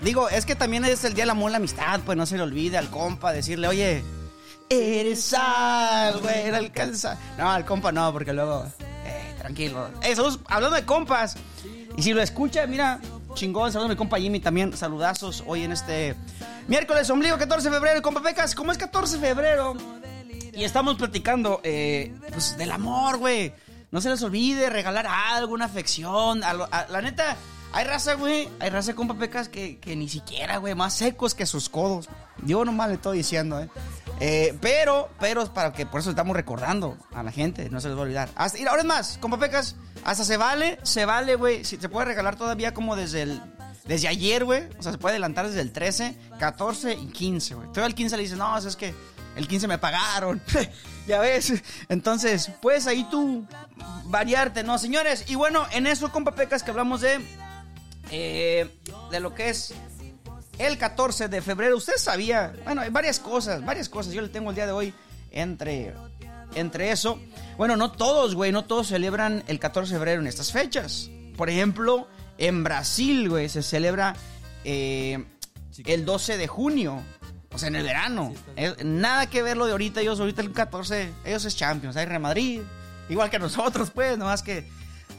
Digo, 0.00 0.28
es 0.28 0.44
que 0.44 0.54
también 0.54 0.84
es 0.84 1.04
el 1.04 1.14
día 1.14 1.22
del 1.22 1.30
amor 1.30 1.50
la 1.52 1.56
amistad, 1.56 2.00
pues 2.04 2.18
no 2.18 2.26
se 2.26 2.36
le 2.36 2.42
olvide 2.42 2.76
al 2.76 2.90
compa 2.90 3.32
decirle, 3.32 3.66
oye, 3.66 4.04
eres 4.68 5.32
era 5.32 6.58
alcanza. 6.58 7.18
No, 7.38 7.50
al 7.50 7.64
compa 7.64 7.92
no, 7.92 8.12
porque 8.12 8.34
luego, 8.34 8.66
eh, 9.06 9.34
tranquilo. 9.38 9.88
Saludos, 10.02 10.40
hablando 10.48 10.76
de 10.76 10.84
compas, 10.84 11.36
y 11.96 12.02
si 12.02 12.12
lo 12.12 12.20
escucha, 12.20 12.66
mira, 12.66 13.00
chingón, 13.34 13.72
saludos 13.72 13.88
a 13.90 13.94
mi 13.94 13.96
compa 13.96 14.18
Jimmy 14.18 14.40
también, 14.40 14.76
saludazos 14.76 15.42
hoy 15.46 15.62
en 15.62 15.72
este 15.72 16.14
miércoles, 16.68 17.08
ombligo, 17.08 17.38
14 17.38 17.70
de 17.70 17.74
febrero, 17.74 18.02
compa 18.02 18.20
Pecas. 18.22 18.54
Como 18.54 18.70
es 18.70 18.76
14 18.76 19.16
de 19.16 19.26
febrero, 19.28 19.76
y 20.52 20.62
estamos 20.64 20.96
platicando, 20.96 21.60
eh, 21.64 22.14
pues, 22.30 22.58
del 22.58 22.70
amor, 22.70 23.16
güey. 23.16 23.54
No 23.90 24.00
se 24.00 24.10
les 24.10 24.22
olvide 24.22 24.68
regalar 24.70 25.06
algo, 25.06 25.54
una 25.54 25.66
afección. 25.66 26.42
a 26.44 26.86
la 26.88 27.02
neta, 27.02 27.36
hay 27.72 27.84
raza, 27.84 28.14
güey. 28.14 28.48
Hay 28.58 28.70
raza 28.70 28.94
con 28.94 29.06
papecas 29.06 29.48
que, 29.48 29.78
que 29.78 29.96
ni 29.96 30.08
siquiera, 30.08 30.56
güey, 30.56 30.74
más 30.74 30.94
secos 30.94 31.34
que 31.34 31.46
sus 31.46 31.68
codos. 31.68 32.08
Yo 32.42 32.64
nomás 32.64 32.88
le 32.88 32.94
estoy 32.94 33.18
diciendo, 33.18 33.60
eh. 33.60 33.68
Eh, 34.18 34.56
pero, 34.62 35.10
pero 35.20 35.42
es 35.42 35.50
para 35.50 35.72
que 35.72 35.84
por 35.84 36.00
eso 36.00 36.10
estamos 36.10 36.34
recordando 36.34 36.96
a 37.12 37.22
la 37.22 37.30
gente, 37.32 37.68
no 37.68 37.80
se 37.80 37.88
les 37.88 37.96
va 37.96 38.00
a 38.00 38.04
olvidar. 38.04 38.30
Hasta, 38.34 38.58
y 38.58 38.66
ahora 38.66 38.80
es 38.80 38.86
más, 38.86 39.18
con 39.18 39.30
papecas, 39.30 39.76
hasta 40.04 40.24
se 40.24 40.38
vale, 40.38 40.78
se 40.84 41.04
vale, 41.04 41.36
güey. 41.36 41.64
Si 41.64 41.76
se 41.76 41.88
puede 41.88 42.06
regalar 42.06 42.36
todavía 42.36 42.72
como 42.72 42.96
desde 42.96 43.22
el. 43.22 43.42
Desde 43.84 44.08
ayer, 44.08 44.44
güey. 44.44 44.68
O 44.78 44.82
sea, 44.82 44.92
se 44.92 44.98
puede 44.98 45.12
adelantar 45.12 45.46
desde 45.46 45.60
el 45.60 45.70
13, 45.70 46.16
14 46.40 46.94
y 46.94 47.06
15, 47.08 47.54
güey. 47.54 47.68
Todavía 47.68 47.86
el 47.86 47.94
15 47.94 48.16
le 48.16 48.22
dice, 48.22 48.36
no, 48.36 48.54
o 48.54 48.60
sea, 48.60 48.70
es 48.70 48.76
que 48.76 48.94
el 49.36 49.46
15 49.46 49.68
me 49.68 49.78
pagaron. 49.78 50.40
ya 51.06 51.20
ves. 51.20 51.52
Entonces, 51.88 52.50
puedes 52.60 52.86
ahí 52.86 53.06
tú 53.10 53.46
variarte, 54.06 54.62
¿no, 54.64 54.78
señores? 54.78 55.24
Y 55.28 55.34
bueno, 55.34 55.66
en 55.72 55.86
eso, 55.86 56.10
compa 56.10 56.34
Pecas, 56.34 56.62
que 56.62 56.70
hablamos 56.70 57.00
de. 57.02 57.20
eh, 58.10 58.68
de 59.10 59.20
lo 59.20 59.34
que 59.34 59.48
es 59.50 59.74
el 60.58 60.78
14 60.78 61.28
de 61.28 61.42
febrero. 61.42 61.76
Usted 61.76 61.96
sabía. 61.96 62.54
Bueno, 62.64 62.80
hay 62.80 62.90
varias 62.90 63.20
cosas, 63.20 63.64
varias 63.64 63.88
cosas. 63.88 64.12
Yo 64.12 64.22
le 64.22 64.28
tengo 64.28 64.50
el 64.50 64.56
día 64.56 64.66
de 64.66 64.72
hoy 64.72 64.94
entre. 65.30 65.94
Entre 66.54 66.90
eso. 66.90 67.20
Bueno, 67.58 67.76
no 67.76 67.92
todos, 67.92 68.34
güey. 68.34 68.52
No 68.52 68.64
todos 68.64 68.86
celebran 68.88 69.44
el 69.46 69.58
14 69.58 69.92
de 69.92 69.98
febrero 69.98 70.20
en 70.22 70.26
estas 70.26 70.52
fechas. 70.52 71.10
Por 71.36 71.50
ejemplo, 71.50 72.08
en 72.38 72.64
Brasil, 72.64 73.28
güey, 73.28 73.48
se 73.50 73.62
celebra 73.62 74.14
eh, 74.64 75.22
el 75.84 76.04
12 76.06 76.38
de 76.38 76.46
junio. 76.46 77.02
O 77.52 77.58
sea, 77.58 77.68
en 77.68 77.76
el 77.76 77.84
verano. 77.84 78.34
Es- 78.56 78.84
nada 78.84 79.26
que 79.28 79.42
ver 79.42 79.56
lo 79.56 79.66
de 79.66 79.72
ahorita. 79.72 80.00
Ellos 80.00 80.20
ahorita 80.20 80.42
el 80.42 80.52
14, 80.52 81.10
ellos 81.24 81.44
es 81.44 81.56
Champions. 81.56 81.96
Hay 81.96 82.06
Real 82.06 82.20
Madrid. 82.20 82.60
Igual 83.08 83.30
que 83.30 83.38
nosotros, 83.38 83.90
pues. 83.90 84.18
Nomás 84.18 84.42
que 84.42 84.68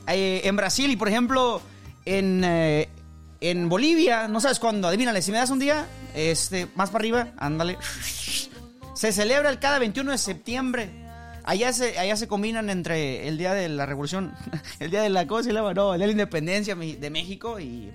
eh, 0.07 0.41
en 0.43 0.55
Brasil 0.55 0.91
y, 0.91 0.95
por 0.95 1.07
ejemplo, 1.07 1.61
en, 2.05 2.43
eh, 2.43 2.89
en 3.41 3.69
Bolivia, 3.69 4.27
no 4.27 4.39
sabes 4.39 4.59
cuándo. 4.59 4.87
Adivínale, 4.87 5.21
si 5.21 5.31
me 5.31 5.37
das 5.37 5.49
un 5.49 5.59
día, 5.59 5.85
este, 6.15 6.67
más 6.75 6.89
para 6.89 7.01
arriba, 7.01 7.27
ándale. 7.37 7.77
Se 8.93 9.11
celebra 9.11 9.49
el 9.49 9.59
cada 9.59 9.79
21 9.79 10.11
de 10.11 10.17
septiembre. 10.17 10.89
Allá 11.43 11.71
se, 11.71 11.97
allá 11.97 12.17
se 12.17 12.27
combinan 12.27 12.69
entre 12.69 13.27
el 13.27 13.37
día 13.37 13.53
de 13.53 13.69
la 13.69 13.85
revolución, 13.85 14.33
el 14.79 14.91
día 14.91 15.01
de 15.01 15.09
la 15.09 15.25
cosa 15.27 15.49
y 15.49 15.53
la 15.53 15.61
no, 15.73 15.93
el 15.93 15.99
día 15.99 16.07
de 16.07 16.07
la 16.07 16.11
independencia 16.23 16.75
de 16.75 17.09
México 17.09 17.57
y 17.59 17.89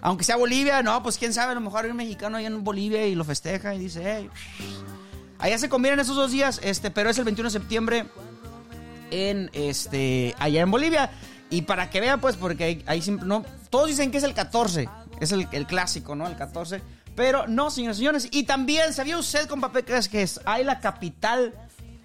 aunque 0.00 0.24
sea 0.24 0.36
Bolivia, 0.36 0.82
no, 0.82 1.02
pues 1.02 1.18
quién 1.18 1.32
sabe, 1.32 1.52
a 1.52 1.54
lo 1.54 1.60
mejor 1.60 1.84
hay 1.84 1.90
un 1.90 1.96
mexicano 1.96 2.36
allá 2.36 2.46
en 2.46 2.64
Bolivia 2.64 3.06
y 3.06 3.14
lo 3.14 3.24
festeja 3.24 3.74
y 3.74 3.78
dice, 3.78 4.28
allá 5.38 5.58
se 5.58 5.68
combinan 5.68 6.00
esos 6.00 6.16
dos 6.16 6.30
días, 6.30 6.60
este, 6.62 6.90
pero 6.90 7.10
es 7.10 7.18
el 7.18 7.24
21 7.24 7.50
de 7.50 7.58
septiembre 7.58 8.06
en 9.10 9.50
este 9.52 10.34
allá 10.38 10.62
en 10.62 10.70
Bolivia. 10.70 11.10
Y 11.50 11.62
para 11.62 11.88
que 11.88 12.00
vean 12.00 12.20
pues 12.20 12.36
porque 12.36 12.82
ahí, 12.86 13.00
siempre 13.00 13.26
no 13.26 13.44
todos 13.70 13.88
dicen 13.88 14.10
que 14.10 14.18
es 14.18 14.24
el 14.24 14.34
14 14.34 14.88
es 15.20 15.32
el, 15.32 15.48
clásico 15.66 16.14
no 16.14 16.26
el 16.26 16.36
14 16.36 16.82
pero 17.16 17.46
no 17.46 17.70
señores 17.70 17.96
y 17.96 18.00
señores. 18.00 18.28
Y 18.30 18.44
también 18.44 18.92
sabía 18.92 19.18
usted 19.18 19.48
con 19.48 19.60
papecas 19.60 20.08
que 20.08 20.22
es 20.22 20.40
hay 20.44 20.62
la 20.62 20.80
capital 20.80 21.54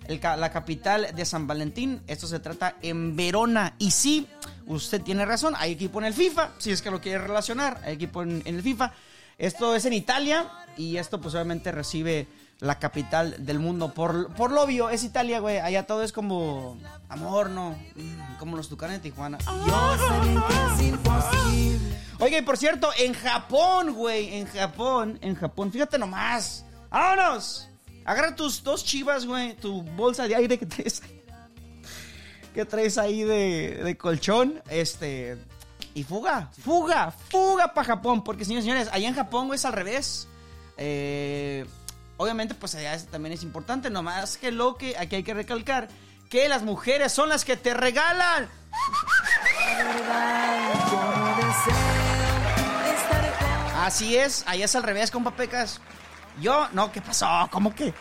el 0.07 0.19
la 0.21 0.51
capital 0.51 1.07
de 1.13 1.25
San 1.25 1.45
Valentín 1.45 2.01
esto 2.07 2.25
se 2.25 2.39
trata 2.39 2.75
en 2.81 3.15
Verona. 3.15 3.75
Y 3.79 3.91
sí 3.91 4.27
usted 4.67 5.01
tiene 5.01 5.25
razón 5.25 5.53
hay 5.58 5.74
equipo 5.74 6.00
en 6.00 6.05
el 6.05 6.13
FIFA 6.13 6.51
si 6.58 6.72
es 6.72 6.82
que 6.82 6.91
lo 6.91 7.01
quiere 7.01 7.17
relacionar 7.20 7.82
hay 7.84 7.93
equipo 7.96 8.22
en, 8.24 8.41
en 8.46 8.55
el 8.55 8.62
FIFA 8.62 8.93
esto 9.38 9.75
es 9.75 9.86
en 9.86 9.93
Italia 9.93 10.50
y 10.77 10.98
esto 10.98 11.20
pues 11.20 11.34
obviamente 11.34 11.72
recibe 11.72 12.27
la 12.60 12.79
capital 12.79 13.36
del 13.46 13.60
mundo. 13.60 13.93
Por, 13.93 14.34
por 14.36 14.51
lo 14.51 14.62
obvio, 14.62 14.89
es 14.89 15.03
Italia, 15.03 15.39
güey. 15.39 15.60
Allá 15.60 15.86
todo 15.86 16.01
es 16.03 16.13
como 16.13 16.77
amor, 17.10 17.50
¿no? 17.50 17.72
Mm, 17.96 18.38
Como 18.39 18.55
los 18.55 18.70
tucanes 18.70 19.01
de 19.01 19.10
Tijuana. 19.10 19.38
Oiga, 22.20 22.38
y 22.38 22.41
por 22.41 22.58
cierto, 22.58 22.89
en 22.98 23.13
Japón, 23.13 23.93
güey. 23.93 24.36
En 24.36 24.46
Japón, 24.48 25.20
en 25.22 25.36
Japón. 25.36 25.72
Fíjate 25.72 25.98
nomás. 25.98 26.65
¡Vámonos! 26.89 27.67
Agarra 28.05 28.36
tus 28.36 28.63
dos 28.63 28.86
chivas, 28.86 29.25
güey. 29.25 29.55
Tu 29.55 29.82
bolsa 29.82 30.27
de 30.27 30.36
aire 30.36 30.58
que 30.58 30.65
traes 30.65 31.01
que 32.53 32.65
traes 32.65 32.98
ahí 32.98 33.24
de, 33.24 33.81
de 33.83 33.98
colchón. 33.98 34.62
Este. 34.69 35.38
Y 35.95 36.03
fuga, 36.03 36.50
fuga, 36.63 37.12
fuga 37.12 37.74
para 37.74 37.88
Japón. 37.88 38.24
Porque, 38.24 38.45
señores 38.45 38.65
señores, 38.65 38.89
allá 38.91 39.07
en 39.07 39.15
Japón, 39.15 39.53
es 39.53 39.65
al 39.65 39.74
revés. 39.74 40.27
Eh, 40.77 41.65
obviamente, 42.17 42.55
pues 42.55 42.75
allá 42.75 42.98
también 43.12 43.33
es 43.33 43.43
importante. 43.43 43.89
Nomás 43.89 44.38
que 44.38 44.51
lo 44.51 44.75
que 44.75 44.98
aquí 44.98 45.17
hay 45.17 45.24
que 45.24 45.33
recalcar: 45.33 45.89
que 46.29 46.48
las 46.48 46.63
mujeres 46.63 47.12
son 47.12 47.29
las 47.29 47.43
que 47.43 47.57
te 47.57 47.74
regalan. 47.74 48.50
Así 53.83 54.15
es, 54.15 54.43
allá 54.48 54.65
es 54.65 54.75
al 54.75 54.83
revés, 54.83 55.12
compa 55.12 55.36
Pecas. 55.36 55.81
Yo, 56.41 56.67
no, 56.72 56.91
¿qué 56.91 57.01
pasó? 57.01 57.27
¿Cómo 57.51 57.75
que? 57.75 57.93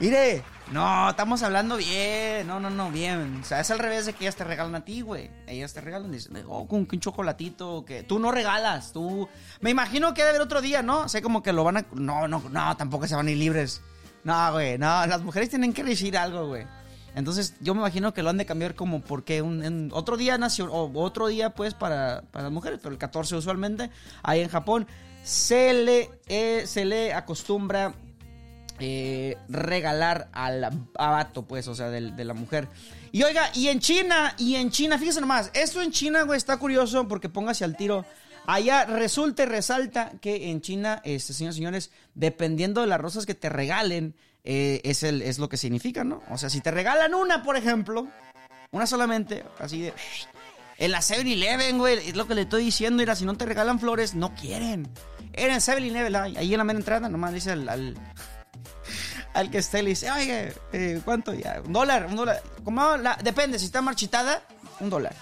Mire, 0.00 0.42
no, 0.72 1.10
estamos 1.10 1.42
hablando 1.42 1.76
bien, 1.76 2.46
no, 2.46 2.60
no, 2.60 2.70
no, 2.70 2.90
bien. 2.90 3.40
O 3.42 3.44
sea, 3.44 3.60
es 3.60 3.70
al 3.70 3.80
revés 3.80 4.06
de 4.06 4.12
que 4.12 4.24
ellas 4.24 4.36
te 4.36 4.44
regalan 4.44 4.74
a 4.76 4.84
ti, 4.84 5.00
güey. 5.00 5.30
Ellas 5.48 5.74
te 5.74 5.80
regalan, 5.80 6.12
dicen, 6.12 6.44
oh, 6.46 6.68
con 6.68 6.86
un 6.90 7.00
chocolatito, 7.00 7.84
que 7.84 8.04
tú 8.04 8.18
no 8.18 8.30
regalas, 8.30 8.92
tú... 8.92 9.28
Me 9.60 9.70
imagino 9.70 10.14
que 10.14 10.22
debe 10.22 10.30
haber 10.30 10.42
otro 10.42 10.60
día, 10.60 10.82
¿no? 10.82 11.08
Sea, 11.08 11.22
como 11.22 11.42
que 11.42 11.52
lo 11.52 11.64
van 11.64 11.78
a... 11.78 11.86
No, 11.92 12.28
no, 12.28 12.42
no, 12.50 12.76
tampoco 12.76 13.08
se 13.08 13.16
van 13.16 13.26
a 13.26 13.30
ir 13.30 13.38
libres. 13.38 13.82
No, 14.22 14.52
güey, 14.52 14.78
no, 14.78 15.06
las 15.06 15.22
mujeres 15.22 15.48
tienen 15.48 15.72
que 15.72 15.82
decir 15.82 16.16
algo, 16.16 16.46
güey. 16.46 16.66
Entonces, 17.16 17.54
yo 17.60 17.74
me 17.74 17.80
imagino 17.80 18.14
que 18.14 18.22
lo 18.22 18.30
han 18.30 18.36
de 18.36 18.46
cambiar 18.46 18.76
como 18.76 19.00
porque 19.00 19.42
un, 19.42 19.90
otro 19.92 20.16
día 20.16 20.38
nació, 20.38 20.72
o 20.72 21.02
otro 21.02 21.26
día, 21.26 21.50
pues, 21.50 21.74
para, 21.74 22.22
para 22.30 22.44
las 22.44 22.52
mujeres, 22.52 22.78
pero 22.80 22.92
el 22.92 22.98
14 22.98 23.34
usualmente, 23.34 23.90
ahí 24.22 24.40
en 24.40 24.48
Japón, 24.48 24.86
se 25.22 25.72
le, 25.72 26.10
eh, 26.28 26.62
se 26.66 26.84
le 26.84 27.12
acostumbra 27.12 27.94
eh, 28.80 29.36
regalar 29.48 30.28
al 30.32 30.70
abato, 30.96 31.42
pues, 31.46 31.68
o 31.68 31.74
sea, 31.74 31.90
de, 31.90 32.24
la 32.24 32.34
mujer. 32.34 32.68
Y 33.12 33.22
oiga, 33.22 33.50
y 33.54 33.68
en 33.68 33.80
China, 33.80 34.34
y 34.38 34.56
en 34.56 34.70
China, 34.70 34.98
fíjese 34.98 35.20
nomás, 35.20 35.50
esto 35.54 35.82
en 35.82 35.90
China, 35.90 36.22
güey, 36.22 36.38
está 36.38 36.56
curioso 36.56 37.06
porque 37.08 37.28
póngase 37.28 37.64
al 37.64 37.76
tiro. 37.76 38.04
Allá 38.46 38.84
resulta 38.86 39.42
y 39.42 39.46
resalta 39.46 40.12
que 40.20 40.50
en 40.50 40.60
China, 40.60 41.02
este, 41.04 41.34
señores 41.34 41.56
señores, 41.56 41.90
dependiendo 42.14 42.80
de 42.80 42.86
las 42.86 43.00
rosas 43.00 43.26
que 43.26 43.34
te 43.34 43.48
regalen, 43.48 44.14
eh, 44.44 44.80
es, 44.84 45.02
el, 45.02 45.22
es 45.22 45.38
lo 45.38 45.48
que 45.48 45.56
significa, 45.56 46.02
¿no? 46.04 46.22
O 46.30 46.38
sea, 46.38 46.48
si 46.48 46.60
te 46.60 46.70
regalan 46.70 47.14
una, 47.14 47.42
por 47.42 47.56
ejemplo, 47.56 48.08
una 48.70 48.86
solamente, 48.86 49.44
así 49.58 49.82
de... 49.82 49.92
En 50.78 50.92
la 50.92 51.00
7-Eleven, 51.00 51.76
güey, 51.76 52.08
es 52.08 52.16
lo 52.16 52.26
que 52.26 52.34
le 52.34 52.42
estoy 52.42 52.64
diciendo. 52.64 53.02
Mira, 53.02 53.14
si 53.14 53.26
no 53.26 53.36
te 53.36 53.44
regalan 53.44 53.78
flores, 53.78 54.14
no 54.14 54.34
quieren. 54.34 54.88
Era 55.34 55.52
en 55.52 55.60
7-Eleven, 55.60 56.16
ahí 56.16 56.36
ahí 56.38 56.54
en 56.54 56.58
la 56.58 56.64
mera 56.64 56.78
entrada, 56.78 57.10
nomás 57.10 57.34
dice 57.34 57.50
al, 57.52 57.98
al 59.34 59.50
que 59.50 59.58
esté, 59.58 59.82
le 59.82 59.90
dice, 59.90 60.10
oye, 60.10 60.52
eh, 60.72 61.00
¿cuánto 61.04 61.32
ya? 61.34 61.60
Un 61.64 61.72
dólar, 61.72 62.06
un 62.06 62.16
dólar. 62.16 62.42
Como 62.64 62.96
la- 62.96 63.16
depende, 63.22 63.58
si 63.58 63.66
está 63.66 63.80
marchitada, 63.82 64.42
un 64.80 64.90
dólar. 64.90 65.14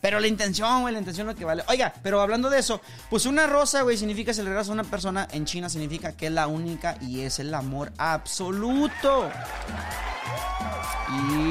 Pero 0.00 0.20
la 0.20 0.28
intención, 0.28 0.82
güey, 0.82 0.92
la 0.94 1.00
intención 1.00 1.28
es 1.28 1.34
lo 1.34 1.38
que 1.38 1.44
vale. 1.44 1.64
Oiga, 1.68 1.92
pero 2.04 2.20
hablando 2.20 2.48
de 2.50 2.60
eso, 2.60 2.80
pues 3.10 3.26
una 3.26 3.46
rosa, 3.48 3.82
güey, 3.82 3.96
significa 3.96 4.32
si 4.32 4.40
le 4.42 4.48
regalas 4.50 4.68
a 4.68 4.72
una 4.72 4.84
persona 4.84 5.26
en 5.32 5.44
China, 5.44 5.68
significa 5.68 6.12
que 6.12 6.26
es 6.26 6.32
la 6.32 6.46
única 6.46 6.96
y 7.00 7.22
es 7.22 7.40
el 7.40 7.52
amor 7.52 7.92
absoluto. 7.98 9.28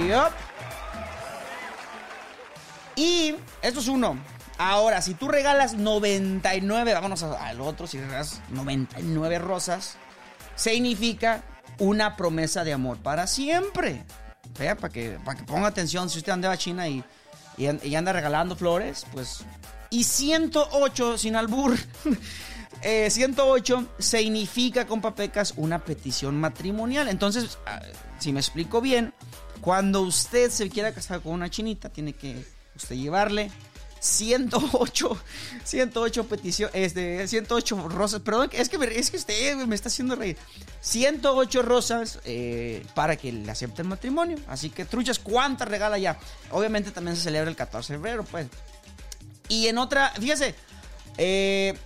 Yup. 0.08 0.32
Y 2.96 3.36
esto 3.62 3.80
es 3.80 3.88
uno. 3.88 4.18
Ahora, 4.58 5.02
si 5.02 5.14
tú 5.14 5.28
regalas 5.28 5.74
99, 5.76 6.94
vámonos 6.94 7.22
al 7.24 7.62
otro, 7.62 7.86
si 7.86 8.00
regalas 8.00 8.42
99 8.50 9.38
rosas, 9.40 9.98
significa 10.56 11.44
una 11.80 12.16
promesa 12.16 12.64
de 12.64 12.74
amor 12.74 12.98
para 12.98 13.28
siempre. 13.28 14.04
Vea, 14.58 14.76
para 14.76 14.92
que, 14.94 15.18
para 15.24 15.38
que 15.38 15.44
ponga 15.46 15.68
atención, 15.68 16.10
si 16.10 16.18
usted 16.20 16.32
anda 16.32 16.52
a 16.52 16.58
China 16.58 16.88
y, 16.88 17.04
y 17.58 17.68
an- 17.68 17.80
y 17.84 17.96
anda 17.96 18.14
regalando 18.14 18.56
flores, 18.56 19.06
pues... 19.12 19.42
Y 19.90 20.04
108, 20.04 21.18
sin 21.18 21.36
albur, 21.38 21.78
eh, 22.82 23.10
108 23.10 23.88
significa, 24.00 24.86
compa 24.86 25.16
Pecas, 25.16 25.54
una 25.58 25.84
petición 25.84 26.40
matrimonial. 26.40 27.08
Entonces, 27.08 27.58
ah, 27.66 27.82
si 28.20 28.34
me 28.34 28.40
explico 28.40 28.82
bien, 28.82 29.14
cuando 29.62 30.02
usted 30.02 30.50
se 30.52 30.70
quiera 30.70 30.92
casar 30.94 31.22
con 31.22 31.34
una 31.34 31.50
chinita, 31.50 31.90
tiene 31.90 32.14
que 32.14 32.46
usted 32.76 32.96
llevarle 32.96 33.50
108, 34.00 35.18
108 35.64 36.28
peticiones, 36.28 36.76
este, 36.76 37.28
108 37.28 37.90
rosas, 37.90 38.22
perdón, 38.22 38.50
es 38.54 38.70
que, 38.70 38.78
es 38.96 39.12
que 39.12 39.18
usted 39.18 39.56
me 39.66 39.76
está 39.76 39.90
haciendo 39.90 40.16
reír. 40.16 40.38
108 40.82 41.62
rosas 41.62 42.20
eh, 42.26 42.86
para 42.94 43.16
que 43.16 43.32
le 43.32 43.52
acepte 43.52 43.82
el 43.82 43.88
matrimonio. 43.88 44.38
Así 44.48 44.70
que, 44.70 44.86
truchas, 44.86 45.20
¿cuántas 45.20 45.68
regala 45.68 45.98
ya? 45.98 46.18
Obviamente 46.52 46.92
también 46.92 47.16
se 47.16 47.24
celebra 47.24 47.50
el 47.50 47.56
14 47.56 47.94
de 47.94 48.00
febrero, 48.00 48.24
pues. 48.24 48.48
Y 49.50 49.68
en 49.68 49.78
otra, 49.78 50.12
fíjese, 50.20 50.56
eh, 51.18 51.78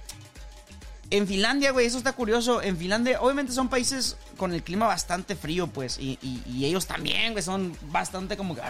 en 1.12 1.28
Finlandia, 1.28 1.72
güey, 1.72 1.86
eso 1.86 1.98
está 1.98 2.14
curioso. 2.14 2.62
En 2.62 2.78
Finlandia, 2.78 3.22
obviamente 3.22 3.52
son 3.52 3.68
países 3.70 4.18
con 4.38 4.54
el 4.54 4.64
clima 4.64 4.88
bastante 4.88 5.36
frío, 5.36 5.68
pues. 5.68 6.00
Y, 6.00 6.18
y- 6.22 6.66
ellos 6.66 6.88
también, 6.88 7.34
güey, 7.34 7.44
son 7.44 7.76
bastante 7.92 8.38
como 8.38 8.56
que. 8.56 8.62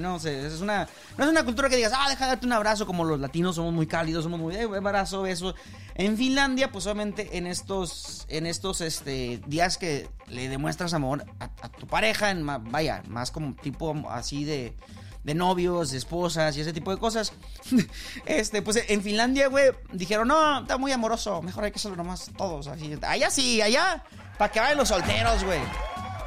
No 0.00 0.18
sé, 0.18 0.46
es 0.46 0.60
una. 0.60 0.88
No 1.16 1.24
es 1.24 1.30
una 1.30 1.44
cultura 1.44 1.68
que 1.68 1.76
digas, 1.76 1.92
ah, 1.94 2.08
deja 2.08 2.24
de 2.24 2.30
darte 2.32 2.46
un 2.46 2.52
abrazo. 2.52 2.84
Como 2.86 3.04
los 3.04 3.20
latinos 3.20 3.54
somos 3.56 3.72
muy 3.72 3.86
cálidos, 3.86 4.24
somos 4.24 4.40
muy. 4.40 4.54
Eh, 4.56 4.64
abrazo, 4.64 5.22
beso. 5.22 5.54
En 5.94 6.16
Finlandia, 6.16 6.72
pues 6.72 6.84
obviamente 6.86 7.38
en 7.38 7.46
estos. 7.46 8.26
En 8.28 8.46
estos 8.46 8.80
este, 8.80 9.40
días 9.46 9.78
que 9.78 10.08
le 10.28 10.48
demuestras 10.48 10.94
amor 10.94 11.24
a, 11.38 11.44
a 11.62 11.68
tu 11.68 11.86
pareja, 11.86 12.30
en 12.30 12.44
vaya, 12.44 13.02
más 13.08 13.30
como 13.30 13.54
tipo 13.54 13.94
así 14.10 14.44
de 14.44 14.74
de 15.24 15.34
novios, 15.34 15.90
de 15.90 15.98
esposas 15.98 16.56
y 16.56 16.60
ese 16.60 16.72
tipo 16.72 16.90
de 16.90 16.98
cosas. 16.98 17.32
este, 18.26 18.62
pues 18.62 18.84
en 18.88 19.02
Finlandia, 19.02 19.48
güey, 19.48 19.72
dijeron, 19.92 20.28
no, 20.28 20.60
está 20.60 20.76
muy 20.76 20.92
amoroso, 20.92 21.42
mejor 21.42 21.64
hay 21.64 21.72
que 21.72 21.78
hacerlo 21.78 21.96
nomás 21.96 22.30
todos. 22.36 22.68
Allá 23.02 23.30
sí, 23.30 23.60
allá, 23.60 24.04
para 24.38 24.52
que 24.52 24.60
vayan 24.60 24.78
los 24.78 24.88
solteros, 24.88 25.42
güey. 25.44 25.60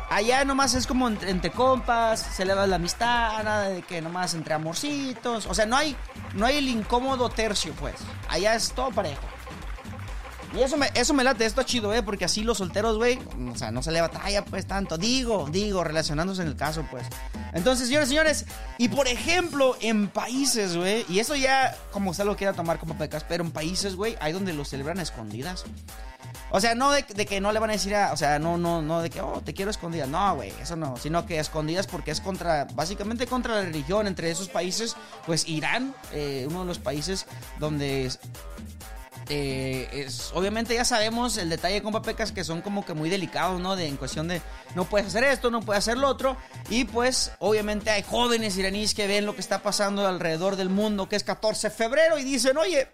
Allá 0.10 0.46
nomás 0.46 0.74
es 0.74 0.88
como 0.88 1.10
entre, 1.10 1.51
compas, 1.51 2.36
celebra 2.36 2.66
la 2.66 2.77
amistad, 2.77 3.44
nada 3.44 3.70
de 3.70 3.82
que 3.82 4.01
nomás 4.01 4.34
entre 4.34 4.54
amorcitos. 4.54 5.46
O 5.48 5.54
sea, 5.54 5.66
no 5.66 5.75
hay, 5.75 5.98
no 6.34 6.46
hay 6.46 6.58
el 6.58 6.70
incómodo 6.70 7.30
tercio, 7.30 7.74
pues. 7.74 7.96
Allá 8.30 8.56
es 8.56 8.72
todo 8.72 8.89
parejo. 8.92 9.22
Y 10.56 10.62
eso 10.62 10.77
me, 10.77 10.89
eso 10.94 11.13
me 11.13 11.24
late, 11.24 11.46
esto 11.46 11.62
es 11.62 11.68
chido, 11.68 11.94
¿eh? 11.94 12.01
Porque 12.01 12.25
así 12.25 12.44
los 12.44 12.60
solteros, 12.60 12.98
güey, 12.98 13.20
o 13.51 13.58
sea, 13.58 13.72
no 13.72 13.84
se 13.84 13.92
le 13.92 14.01
batalla, 14.01 14.46
pues, 14.46 14.66
tanto. 14.66 14.98
Digo, 14.98 15.48
digo, 15.51 15.84
relacionándose 15.84 16.42
en 16.42 16.48
el 16.48 16.56
caso, 16.56 16.86
pues. 16.89 17.06
Entonces, 17.54 17.88
señores, 17.88 18.10
señores, 18.10 18.46
y 18.77 18.89
por 18.89 19.08
ejemplo, 19.08 19.75
en 19.82 20.08
países, 20.08 20.75
güey, 20.75 21.06
y 21.10 21.20
eso 21.20 21.36
ya, 21.36 21.75
como 21.92 22.12
usted 22.12 22.25
lo 22.25 22.36
quiera 22.36 22.54
tomar 22.54 22.80
como 22.80 22.98
pecas, 22.98 23.25
pero 23.27 23.44
en 23.44 23.51
países, 23.51 23.96
güey, 23.96 24.16
hay 24.20 24.34
donde 24.34 24.54
lo 24.54 24.63
celebran 24.63 25.00
a 25.00 25.01
escondidas. 25.01 25.66
O 26.50 26.62
sea, 26.62 26.75
no 26.75 26.92
de, 26.92 27.04
que 27.04 27.42
no 27.42 27.51
le 27.51 27.60
van 27.60 27.70
a 27.70 27.74
decir 27.74 27.94
a, 27.94 28.13
o 28.13 28.18
sea, 28.18 28.39
no, 28.39 28.58
no, 28.58 28.82
no 28.82 29.01
de 29.01 29.10
que, 29.10 29.20
oh, 29.20 29.42
te 29.44 29.53
quiero 29.53 29.70
escondidas. 29.70 30.07
No, 30.07 30.36
güey, 30.36 30.53
eso 30.62 30.77
no. 30.77 30.96
Sino 30.98 31.25
que 31.25 31.40
escondidas 31.40 31.88
porque 31.88 32.12
es 32.12 32.22
contra, 32.22 32.66
básicamente 32.74 33.27
contra 33.27 33.55
la 33.55 33.62
religión. 33.64 34.07
Entre 34.07 34.31
esos 34.31 34.48
países, 34.48 34.96
pues 35.25 35.48
Irán, 35.48 35.94
eh, 36.14 36.46
uno 36.50 36.62
de 36.62 36.68
los 36.68 36.79
países 36.79 37.25
donde 37.60 38.10
eh, 39.29 39.90
es, 39.92 40.31
obviamente 40.33 40.74
ya 40.74 40.85
sabemos 40.85 41.35
el 41.37 41.50
detalle 41.50 41.83
con 41.83 41.92
papecas 41.92 42.31
que 42.31 42.46
son 42.46 42.61
como 42.61 42.85
que 42.85 42.94
muy 42.94 43.09
delicados, 43.09 43.59
¿no? 43.59 43.75
De, 43.75 43.87
en 43.87 43.98
cuestión 43.98 44.27
de 44.27 44.42
no 44.75 44.85
puedes 44.85 45.07
hacer 45.07 45.24
esto, 45.25 45.51
no 45.51 45.61
puedes 45.61 45.79
hacer 45.79 45.98
lo 45.98 46.07
otro. 46.07 46.37
Y 46.70 46.85
pues 46.85 47.31
obviamente 47.40 47.90
hay 47.90 48.03
jóvenes 48.03 48.55
iraníes 48.57 48.94
que 48.94 49.07
ven 49.07 49.25
lo 49.25 49.35
que 49.35 49.42
está 49.42 49.61
pasando 49.61 50.07
alrededor 50.07 50.55
del 50.55 50.70
mundo, 50.70 51.09
que 51.09 51.18
es 51.18 51.24
14 51.24 51.70
de 51.70 51.75
febrero, 51.75 52.18
y 52.18 52.24
dicen, 52.24 52.57
oye, 52.57 52.87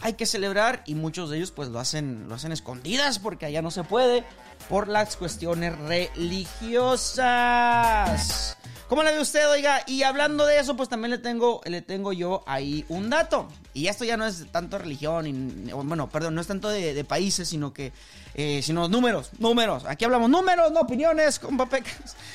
hay 0.00 0.14
que 0.14 0.24
celebrar. 0.26 0.82
Y 0.86 0.94
muchos 0.94 1.30
de 1.30 1.38
ellos 1.38 1.50
pues 1.50 1.68
lo 1.68 1.80
hacen, 1.80 2.28
lo 2.28 2.34
hacen 2.34 2.52
escondidas 2.52 3.18
porque 3.18 3.46
allá 3.46 3.62
no 3.62 3.70
se 3.70 3.84
puede 3.84 4.24
por 4.68 4.88
las 4.88 5.16
cuestiones 5.16 5.78
religiosas. 5.78 8.56
¿Cómo 8.88 9.02
la 9.02 9.10
ve 9.10 9.20
usted, 9.20 9.46
oiga? 9.50 9.82
Y 9.86 10.02
hablando 10.02 10.46
de 10.46 10.58
eso, 10.58 10.74
pues 10.74 10.88
también 10.88 11.10
le 11.10 11.18
tengo, 11.18 11.60
le 11.66 11.82
tengo 11.82 12.14
yo 12.14 12.42
ahí 12.46 12.86
un 12.88 13.10
dato. 13.10 13.46
Y 13.74 13.88
esto 13.88 14.04
ya 14.04 14.16
no 14.16 14.26
es 14.26 14.50
tanto 14.50 14.78
religión, 14.78 15.26
y- 15.26 15.72
bueno, 15.72 16.08
perdón, 16.08 16.34
no 16.34 16.40
es 16.40 16.46
tanto 16.46 16.70
de, 16.70 17.04
países, 17.04 17.50
sino 17.50 17.74
que, 17.74 17.92
eh, 18.34 18.62
sino 18.62 18.88
números, 18.88 19.30
números. 19.38 19.84
Aquí 19.84 20.06
hablamos 20.06 20.30
números, 20.30 20.72
no 20.72 20.80
opiniones, 20.80 21.38
con 21.38 21.56
papecas. 21.56 22.16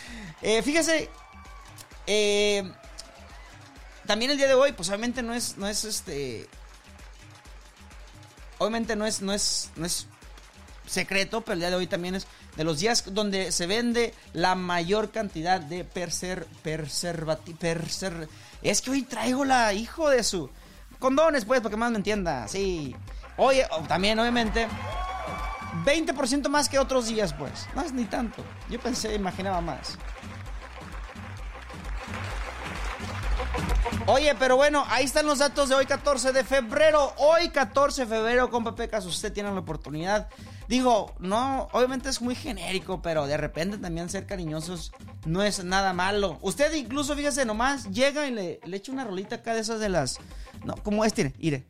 Eh, 0.46 0.62
fíjese, 0.62 1.10
eh, 2.06 2.70
también 4.06 4.30
el 4.32 4.36
día 4.38 4.50
de 4.50 4.56
hoy, 4.56 4.74
pues 4.74 4.90
obviamente 4.90 5.24
no 5.24 5.34
es, 5.34 5.56
no 5.58 5.70
es 5.70 5.86
este, 5.86 6.50
obviamente 8.58 8.98
no 8.98 9.06
es, 9.06 9.22
no 9.22 9.32
es, 9.32 9.70
no 9.78 9.86
es 9.86 10.06
secreto, 10.86 11.42
pero 11.42 11.54
el 11.54 11.60
día 11.60 11.70
de 11.70 11.76
hoy 11.76 11.88
también 11.88 12.16
es 12.16 12.28
de 12.56 12.64
los 12.64 12.80
días 12.80 13.04
donde 13.14 13.52
se 13.52 13.68
vende 13.68 14.14
la 14.34 14.56
mayor 14.56 15.12
cantidad 15.12 15.60
de 15.60 15.84
perser, 15.84 16.46
perservati, 16.62 17.54
perser, 17.54 18.28
es 18.62 18.82
que 18.82 18.92
hoy 18.92 19.02
traigo 19.04 19.46
la 19.46 19.74
hijo 19.74 20.10
de 20.10 20.24
su 20.24 20.50
condones, 21.04 21.44
pues, 21.44 21.60
para 21.60 21.70
que 21.70 21.78
más 21.78 21.92
me 21.92 21.98
entienda, 21.98 22.48
sí. 22.48 22.96
Oye, 23.36 23.68
oh, 23.72 23.82
también, 23.82 24.18
obviamente, 24.20 24.68
20% 25.84 26.48
más 26.48 26.70
que 26.70 26.80
otros 26.80 27.08
días, 27.08 27.34
pues, 27.34 27.68
no 27.76 27.82
es 27.82 27.92
ni 27.92 28.06
tanto. 28.06 28.42
Yo 28.70 28.80
pensé, 28.80 29.14
imaginaba 29.14 29.60
más. 29.60 29.98
Oye, 34.06 34.36
pero 34.38 34.58
bueno, 34.58 34.86
ahí 34.90 35.06
están 35.06 35.26
los 35.26 35.40
datos 35.40 35.70
de 35.70 35.76
hoy 35.76 35.86
14 35.86 36.34
de 36.34 36.44
febrero. 36.44 37.14
Hoy 37.18 37.50
14 37.50 38.02
de 38.02 38.08
febrero, 38.08 38.50
compa 38.50 38.76
Pecas, 38.76 39.06
usted 39.06 39.32
tiene 39.32 39.52
la 39.52 39.60
oportunidad. 39.60 40.28
Digo, 40.68 41.14
no, 41.20 41.70
obviamente 41.72 42.10
es 42.10 42.22
muy 42.22 42.36
genérico, 42.36 43.02
pero 43.02 43.28
de 43.28 43.38
repente 43.38 43.78
también 43.78 44.10
ser 44.10 44.26
cariñosos 44.26 44.92
no 45.26 45.42
es 45.44 45.64
nada 45.64 45.94
malo. 45.94 46.38
Usted 46.42 46.74
incluso, 46.74 47.16
fíjese, 47.16 47.46
nomás 47.46 47.90
llega 47.92 48.28
y 48.28 48.32
le, 48.32 48.60
le 48.66 48.78
echa 48.78 48.92
una 48.92 49.06
rolita 49.06 49.36
acá 49.38 49.54
de 49.54 49.62
esas 49.62 49.80
de 49.80 49.90
las... 49.90 50.20
No, 50.66 50.76
como 50.76 51.06
este, 51.06 51.34
mire. 51.40 51.66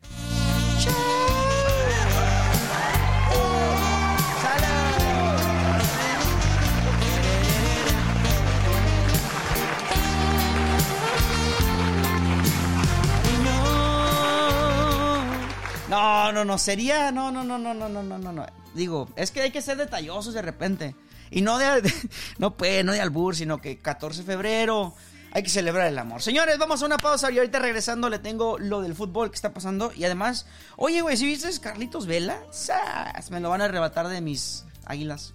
No, 15.94 16.32
no, 16.32 16.44
no, 16.44 16.58
sería, 16.58 17.12
no, 17.12 17.30
no, 17.30 17.44
no, 17.44 17.56
no, 17.56 17.72
no, 17.72 17.88
no, 17.88 18.02
no, 18.02 18.32
no. 18.32 18.46
Digo, 18.74 19.08
es 19.14 19.30
que 19.30 19.42
hay 19.42 19.52
que 19.52 19.62
ser 19.62 19.76
detallosos 19.76 20.34
de 20.34 20.42
repente. 20.42 20.96
Y 21.30 21.40
no 21.40 21.56
de, 21.56 21.92
no 22.38 22.56
pues, 22.56 22.84
no 22.84 22.90
de 22.90 23.00
albur, 23.00 23.36
sino 23.36 23.58
que 23.58 23.78
14 23.78 24.22
de 24.22 24.26
febrero 24.26 24.96
hay 25.30 25.44
que 25.44 25.50
celebrar 25.50 25.86
el 25.86 25.96
amor. 25.96 26.20
Señores, 26.20 26.58
vamos 26.58 26.82
a 26.82 26.86
una 26.86 26.96
pausa 26.96 27.30
y 27.30 27.38
ahorita 27.38 27.60
regresando 27.60 28.08
le 28.08 28.18
tengo 28.18 28.58
lo 28.58 28.82
del 28.82 28.96
fútbol 28.96 29.30
que 29.30 29.36
está 29.36 29.54
pasando. 29.54 29.92
Y 29.94 30.04
además, 30.04 30.46
oye, 30.76 31.00
güey, 31.00 31.16
si 31.16 31.26
viste 31.26 31.48
Carlitos 31.60 32.06
Vela, 32.06 32.42
¡zas! 32.52 33.30
me 33.30 33.38
lo 33.38 33.50
van 33.50 33.60
a 33.60 33.66
arrebatar 33.66 34.08
de 34.08 34.20
mis 34.20 34.64
águilas. 34.86 35.32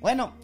Bueno, 0.00 0.34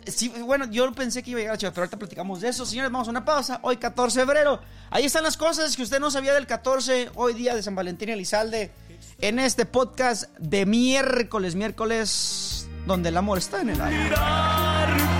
bueno, 0.44 0.66
yo 0.70 0.90
pensé 0.92 1.22
que 1.22 1.30
iba 1.30 1.38
a 1.38 1.42
llegar, 1.42 1.58
Chivas, 1.58 1.74
pero 1.74 1.82
ahorita 1.84 1.98
platicamos 1.98 2.40
de 2.40 2.48
eso. 2.48 2.64
Señores, 2.64 2.90
vamos 2.90 3.08
a 3.08 3.10
una 3.10 3.24
pausa. 3.24 3.60
Hoy 3.62 3.76
14 3.76 4.20
de 4.20 4.26
febrero. 4.26 4.60
Ahí 4.90 5.04
están 5.04 5.22
las 5.22 5.36
cosas 5.36 5.76
que 5.76 5.82
usted 5.82 6.00
no 6.00 6.10
sabía 6.10 6.34
del 6.34 6.46
14, 6.46 7.10
hoy 7.14 7.34
día 7.34 7.54
de 7.54 7.62
San 7.62 7.74
Valentín 7.74 8.08
y 8.08 8.12
Elizalde. 8.12 8.72
En 9.18 9.38
este 9.38 9.66
podcast 9.66 10.24
de 10.38 10.66
miércoles, 10.66 11.54
miércoles, 11.54 12.68
donde 12.86 13.10
el 13.10 13.16
amor 13.16 13.38
está 13.38 13.60
en 13.60 13.70
el 13.70 13.80
aire. 13.80 14.14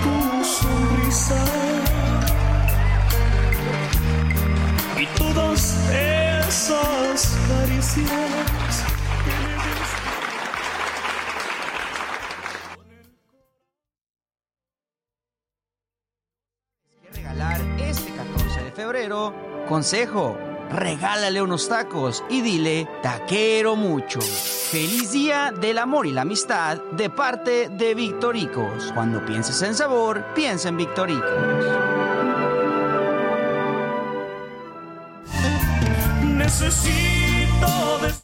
tu 0.03 0.43
sonrisa 0.43 1.45
y 4.99 5.05
todas 5.17 5.89
esas 5.89 7.37
caricias 7.47 8.62
que 19.13 19.13
regalar 19.13 19.13
14 19.13 19.13
de 19.13 19.13
febrero. 19.13 19.33
Consejo, 19.67 20.37
regálale 20.71 21.41
unos 21.41 21.69
tacos 21.69 22.23
y 22.29 22.41
dile, 22.41 22.87
taquero 23.01 23.75
mucho. 23.75 24.21
Feliz 24.21 25.11
día 25.11 25.51
del 25.51 25.77
amor 25.77 26.05
y 26.05 26.11
la 26.11 26.21
amistad 26.21 26.77
de 26.91 27.09
parte 27.09 27.69
de 27.69 27.95
Victoricos. 27.95 28.91
Cuando 28.93 29.23
pienses 29.25 29.61
en 29.61 29.75
sabor, 29.75 30.25
piensa 30.35 30.69
en 30.69 30.77
Victoricos. 30.77 31.31
Necesito 36.23 38.22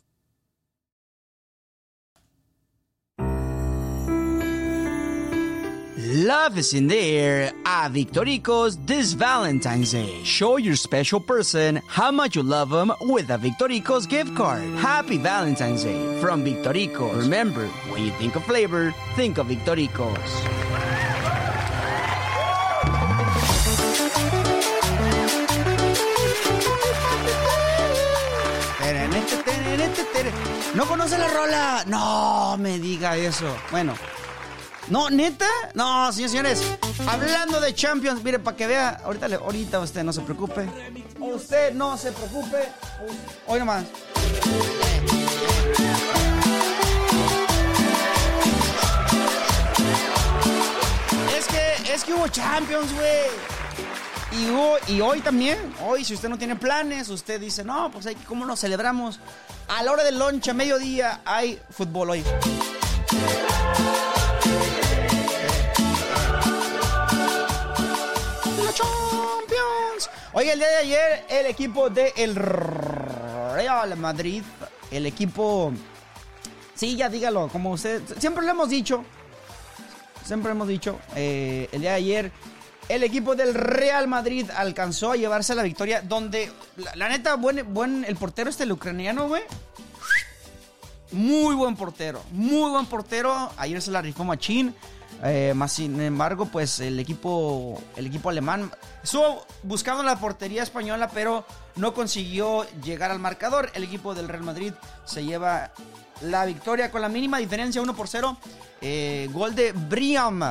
Love 6.49 6.73
in 6.73 6.87
the 6.87 6.97
air 6.97 7.53
at 7.63 7.91
Victoricos 7.91 8.83
this 8.87 9.13
Valentine's 9.13 9.91
Day. 9.91 10.23
Show 10.23 10.57
your 10.57 10.75
special 10.75 11.19
person 11.19 11.79
how 11.85 12.09
much 12.09 12.35
you 12.35 12.41
love 12.41 12.71
them 12.71 12.91
with 13.01 13.29
a 13.29 13.37
Victoricos 13.37 14.09
gift 14.09 14.35
card. 14.35 14.63
Happy 14.81 15.17
Valentine's 15.17 15.83
Day 15.83 16.19
from 16.19 16.43
Victoricos. 16.43 17.19
Remember, 17.19 17.67
when 17.93 18.03
you 18.03 18.09
think 18.13 18.35
of 18.35 18.43
flavor, 18.45 18.91
think 19.15 19.37
of 19.37 19.45
Victoricos. 19.45 20.17
¿No 30.73 30.85
conoce 30.85 31.17
la 31.19 31.27
rola? 31.27 31.83
No 31.85 32.57
me 32.57 32.79
diga 32.79 33.17
eso. 33.17 33.55
Bueno, 33.69 33.93
no, 34.89 35.09
neta. 35.09 35.45
No, 35.73 36.11
señores, 36.11 36.31
señores. 36.31 36.63
Hablando 37.07 37.59
de 37.59 37.73
Champions, 37.73 38.23
mire, 38.23 38.39
para 38.39 38.57
que 38.57 38.67
vea, 38.67 39.01
ahorita, 39.03 39.27
ahorita 39.37 39.79
usted 39.79 40.03
no 40.03 40.11
se 40.13 40.21
preocupe. 40.21 40.67
Usted 41.19 41.73
no 41.73 41.97
se 41.97 42.11
preocupe. 42.11 42.69
Hoy 43.47 43.59
nomás. 43.59 43.85
Es 51.37 51.47
que, 51.47 51.93
es 51.93 52.03
que 52.03 52.13
hubo 52.13 52.27
Champions, 52.27 52.91
güey. 52.93 53.29
Y, 54.31 54.49
hubo- 54.51 54.77
y 54.87 55.01
hoy 55.01 55.21
también, 55.21 55.57
hoy 55.85 56.03
si 56.03 56.13
usted 56.13 56.29
no 56.29 56.37
tiene 56.37 56.55
planes, 56.55 57.09
usted 57.09 57.39
dice, 57.39 57.63
no, 57.63 57.89
pues 57.91 58.05
hay, 58.05 58.15
que- 58.15 58.25
¿cómo 58.25 58.45
lo 58.45 58.55
celebramos? 58.55 59.19
A 59.67 59.83
la 59.83 59.91
hora 59.91 60.03
del 60.03 60.19
lunch, 60.19 60.47
a 60.49 60.53
mediodía, 60.53 61.21
hay 61.25 61.59
fútbol 61.71 62.11
hoy. 62.11 62.23
Oye, 70.33 70.53
el 70.53 70.59
día 70.59 70.67
de 70.67 70.77
ayer 70.77 71.25
el 71.29 71.45
equipo 71.47 71.89
de 71.89 72.13
el 72.15 72.35
Real 72.35 73.97
Madrid, 73.97 74.43
el 74.91 75.05
equipo... 75.05 75.73
Sí, 76.75 76.95
ya 76.95 77.09
dígalo, 77.09 77.47
como 77.49 77.71
usted... 77.71 78.01
Siempre 78.19 78.45
lo 78.45 78.51
hemos 78.51 78.69
dicho. 78.69 79.03
Siempre 80.23 80.51
hemos 80.51 80.67
dicho. 80.67 80.99
eh, 81.15 81.67
el 81.71 81.81
día 81.81 81.91
de 81.91 81.95
ayer 81.97 82.31
el 82.89 83.03
equipo 83.03 83.35
del 83.35 83.53
Real 83.53 84.07
Madrid 84.07 84.49
alcanzó 84.55 85.11
a 85.11 85.15
llevarse 85.15 85.55
la 85.55 85.63
victoria 85.63 86.01
donde... 86.01 86.51
La, 86.77 86.95
la 86.95 87.09
neta, 87.09 87.35
buen, 87.35 87.73
buen... 87.73 88.05
El 88.05 88.15
portero 88.15 88.49
este, 88.49 88.63
el 88.63 88.71
ucraniano, 88.71 89.27
güey. 89.27 89.43
Muy 91.11 91.55
buen 91.55 91.75
portero, 91.75 92.21
muy 92.31 92.69
buen 92.69 92.85
portero. 92.85 93.51
Ayer 93.57 93.81
se 93.81 93.89
la 93.89 94.01
rifó 94.01 94.23
Machín. 94.23 94.75
Eh, 95.23 95.53
más 95.55 95.73
sin 95.73 95.99
embargo, 95.99 96.45
pues 96.45 96.79
el 96.79 96.99
equipo, 96.99 97.81
el 97.95 98.07
equipo 98.07 98.29
alemán 98.29 98.71
estuvo 99.03 99.45
buscando 99.63 100.01
la 100.01 100.17
portería 100.17 100.63
española, 100.63 101.09
pero 101.13 101.45
no 101.75 101.93
consiguió 101.93 102.65
llegar 102.81 103.11
al 103.11 103.19
marcador. 103.19 103.69
El 103.73 103.83
equipo 103.83 104.15
del 104.15 104.29
Real 104.29 104.43
Madrid 104.43 104.73
se 105.05 105.23
lleva 105.25 105.71
la 106.21 106.45
victoria 106.45 106.91
con 106.91 107.01
la 107.01 107.09
mínima 107.09 107.37
diferencia, 107.37 107.81
1 107.81 107.95
por 107.95 108.07
0. 108.07 108.37
Eh, 108.81 109.29
gol 109.31 109.55
de 109.55 109.73
Briam. 109.73 110.41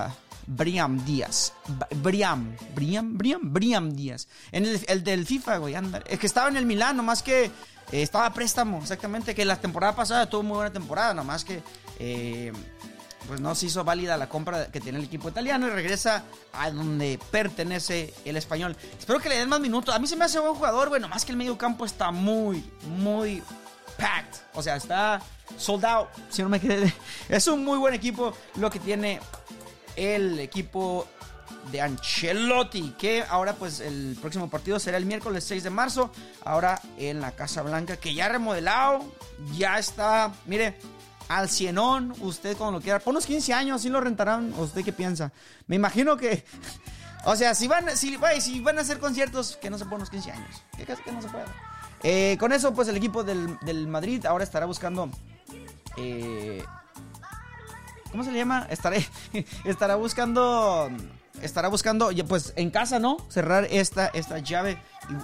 Briam 0.46 1.04
Díaz. 1.04 1.52
Briam. 1.96 2.56
Briam, 2.74 3.18
Briam, 3.18 3.52
Briam 3.52 3.90
Díaz. 3.94 4.28
En 4.50 4.64
el, 4.64 4.80
el 4.88 5.04
del 5.04 5.26
FIFA, 5.26 5.58
güey. 5.58 5.74
Es 6.06 6.18
que 6.18 6.26
estaba 6.26 6.48
en 6.48 6.56
el 6.56 6.64
Milán, 6.64 6.96
nomás 6.96 7.22
que 7.22 7.44
eh, 7.44 7.50
estaba 7.90 8.26
a 8.26 8.32
préstamo, 8.32 8.78
exactamente. 8.78 9.34
Que 9.34 9.44
la 9.44 9.60
temporada 9.60 9.94
pasada 9.94 10.28
tuvo 10.28 10.42
muy 10.42 10.56
buena 10.56 10.72
temporada, 10.72 11.12
nomás 11.14 11.44
que. 11.44 11.62
Pues 13.28 13.40
no 13.40 13.54
se 13.54 13.66
hizo 13.66 13.84
válida 13.84 14.16
la 14.16 14.28
compra 14.28 14.72
que 14.72 14.80
tiene 14.80 14.98
el 14.98 15.04
equipo 15.04 15.28
italiano 15.28 15.68
y 15.68 15.70
regresa 15.70 16.24
a 16.54 16.70
donde 16.70 17.20
pertenece 17.30 18.14
el 18.24 18.38
español. 18.38 18.74
Espero 18.98 19.20
que 19.20 19.28
le 19.28 19.36
den 19.36 19.50
más 19.50 19.60
minutos. 19.60 19.94
A 19.94 19.98
mí 19.98 20.06
se 20.06 20.16
me 20.16 20.24
hace 20.24 20.40
buen 20.40 20.54
jugador, 20.54 20.88
bueno, 20.88 21.08
más 21.08 21.26
que 21.26 21.32
el 21.32 21.38
medio 21.38 21.58
campo 21.58 21.84
está 21.84 22.10
muy, 22.10 22.64
muy 22.96 23.42
packed. 23.98 24.40
O 24.54 24.62
sea, 24.62 24.76
está 24.76 25.20
sold 25.58 25.84
out, 25.84 26.08
si 26.30 26.42
no 26.42 26.48
me 26.48 26.58
quedé. 26.58 26.92
Es 27.28 27.46
un 27.46 27.64
muy 27.64 27.78
buen 27.78 27.92
equipo 27.92 28.32
lo 28.56 28.70
que 28.70 28.80
tiene 28.80 29.20
el 29.94 30.40
equipo 30.40 31.06
de 31.70 31.82
Ancelotti, 31.82 32.94
que 32.98 33.22
ahora 33.28 33.52
pues 33.52 33.80
el 33.80 34.16
próximo 34.22 34.48
partido 34.48 34.78
será 34.78 34.96
el 34.96 35.04
miércoles 35.04 35.44
6 35.44 35.64
de 35.64 35.70
marzo, 35.70 36.10
ahora 36.46 36.80
en 36.96 37.20
la 37.20 37.32
Casa 37.32 37.60
Blanca, 37.60 37.98
que 37.98 38.14
ya 38.14 38.28
remodelado, 38.30 39.04
ya 39.54 39.78
está, 39.78 40.32
mire, 40.46 40.78
al 41.28 41.48
cienón, 41.48 42.14
usted 42.20 42.56
cuando 42.56 42.78
lo 42.78 42.82
quiera, 42.82 42.98
por 42.98 43.12
unos 43.12 43.26
15 43.26 43.52
años, 43.54 43.82
¿sí 43.82 43.88
lo 43.88 44.00
rentarán? 44.00 44.52
¿O 44.58 44.62
¿Usted 44.62 44.84
qué 44.84 44.92
piensa? 44.92 45.30
Me 45.66 45.76
imagino 45.76 46.16
que, 46.16 46.44
o 47.24 47.36
sea, 47.36 47.54
si 47.54 47.68
van, 47.68 47.96
si, 47.96 48.18
si 48.40 48.60
van 48.60 48.78
a 48.78 48.80
hacer 48.80 48.98
conciertos, 48.98 49.56
que 49.56 49.70
no 49.70 49.78
se 49.78 49.84
por 49.84 49.94
unos 49.94 50.10
15 50.10 50.32
años, 50.32 50.62
que 50.76 50.84
que 50.84 51.12
no 51.12 51.22
se 51.22 51.28
puede. 51.28 51.44
Eh, 52.02 52.36
con 52.38 52.52
eso, 52.52 52.72
pues 52.72 52.88
el 52.88 52.96
equipo 52.96 53.24
del, 53.24 53.58
del 53.60 53.88
Madrid 53.88 54.24
ahora 54.26 54.44
estará 54.44 54.66
buscando... 54.66 55.10
eh, 55.96 56.64
¿Cómo 58.10 58.24
se 58.24 58.32
le 58.32 58.38
llama? 58.38 58.66
Estaré, 58.70 59.06
estará 59.64 59.96
buscando. 59.96 60.90
Estará 61.42 61.68
buscando, 61.68 62.10
pues 62.26 62.52
en 62.56 62.70
casa, 62.70 62.98
¿no? 62.98 63.16
Cerrar 63.28 63.68
esta, 63.70 64.06
esta 64.08 64.38
llave 64.38 64.82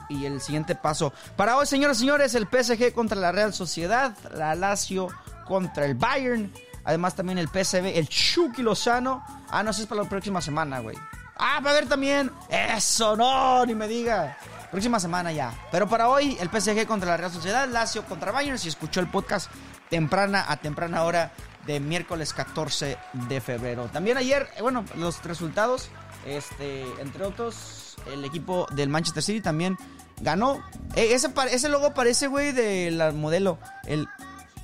y, 0.08 0.18
y 0.18 0.26
el 0.26 0.40
siguiente 0.40 0.76
paso. 0.76 1.12
Para 1.36 1.56
hoy, 1.56 1.66
señoras 1.66 1.96
y 1.96 2.00
señores, 2.00 2.36
el 2.36 2.46
PSG 2.46 2.92
contra 2.92 3.18
la 3.18 3.32
Real 3.32 3.52
Sociedad, 3.52 4.16
la 4.32 4.54
Lazio 4.54 5.08
contra 5.44 5.86
el 5.86 5.94
Bayern. 5.94 6.52
Además, 6.84 7.14
también 7.14 7.38
el 7.38 7.48
PSV, 7.48 7.96
el 7.96 8.08
Chucky 8.08 8.62
Lozano. 8.62 9.24
Ah, 9.48 9.62
no, 9.62 9.70
eso 9.70 9.82
es 9.82 9.86
para 9.86 10.02
la 10.02 10.08
próxima 10.08 10.40
semana, 10.40 10.80
güey. 10.80 10.96
Ah, 11.36 11.60
va 11.64 11.70
a 11.70 11.72
haber 11.72 11.88
también. 11.88 12.30
Eso, 12.48 13.16
no, 13.16 13.64
ni 13.66 13.74
me 13.74 13.88
diga. 13.88 14.36
Próxima 14.70 14.98
semana 15.00 15.32
ya. 15.32 15.52
Pero 15.70 15.88
para 15.88 16.08
hoy, 16.08 16.36
el 16.40 16.48
PSG 16.48 16.86
contra 16.86 17.10
la 17.10 17.16
Real 17.16 17.32
Sociedad, 17.32 17.68
Lazio 17.68 18.04
contra 18.04 18.32
Bayern. 18.32 18.58
Si 18.58 18.68
escuchó 18.68 19.00
el 19.00 19.08
podcast 19.08 19.50
temprana 19.88 20.44
a 20.48 20.56
temprana 20.56 21.04
hora 21.04 21.32
de 21.66 21.80
miércoles 21.80 22.32
14 22.32 22.98
de 23.12 23.40
febrero. 23.40 23.88
También 23.92 24.16
ayer, 24.16 24.48
eh, 24.56 24.62
bueno, 24.62 24.84
los 24.96 25.22
resultados, 25.24 25.88
este, 26.26 26.84
entre 27.00 27.24
otros, 27.24 27.96
el 28.12 28.24
equipo 28.24 28.66
del 28.72 28.88
Manchester 28.88 29.22
City 29.22 29.40
también 29.40 29.76
ganó. 30.20 30.62
Eh, 30.94 31.14
ese, 31.14 31.32
ese 31.50 31.68
logo 31.68 31.94
parece, 31.94 32.26
güey, 32.26 32.52
de 32.52 32.90
la 32.90 33.12
modelo, 33.12 33.58
el 33.86 34.08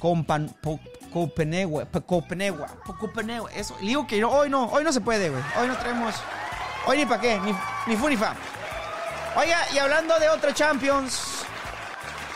Compan, 0.01 0.49
Po- 0.61 0.81
Copenhague, 1.13 1.87
eso. 3.55 3.77
Le 3.81 3.89
digo 3.89 4.07
que 4.07 4.25
hoy 4.25 4.49
no, 4.49 4.65
hoy 4.65 4.83
no 4.83 4.93
se 4.93 5.01
puede, 5.01 5.29
güey. 5.31 5.43
Hoy 5.61 5.69
no 5.69 5.77
traemos, 5.77 6.15
hoy 6.87 6.99
ni 6.99 7.07
para 7.07 7.21
qué, 7.21 7.39
ni, 7.41 7.53
ni. 7.87 7.97
Oiga, 9.37 9.59
y 9.73 9.79
hablando 9.79 10.19
de 10.19 10.29
otra 10.29 10.53
Champions, 10.53 11.45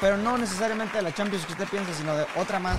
pero 0.00 0.16
no 0.16 0.38
necesariamente 0.38 0.98
de 0.98 1.02
la 1.02 1.12
Champions 1.14 1.44
que 1.46 1.52
usted 1.52 1.66
piensa, 1.68 1.92
sino 1.94 2.14
de 2.16 2.26
otra 2.36 2.58
más. 2.60 2.78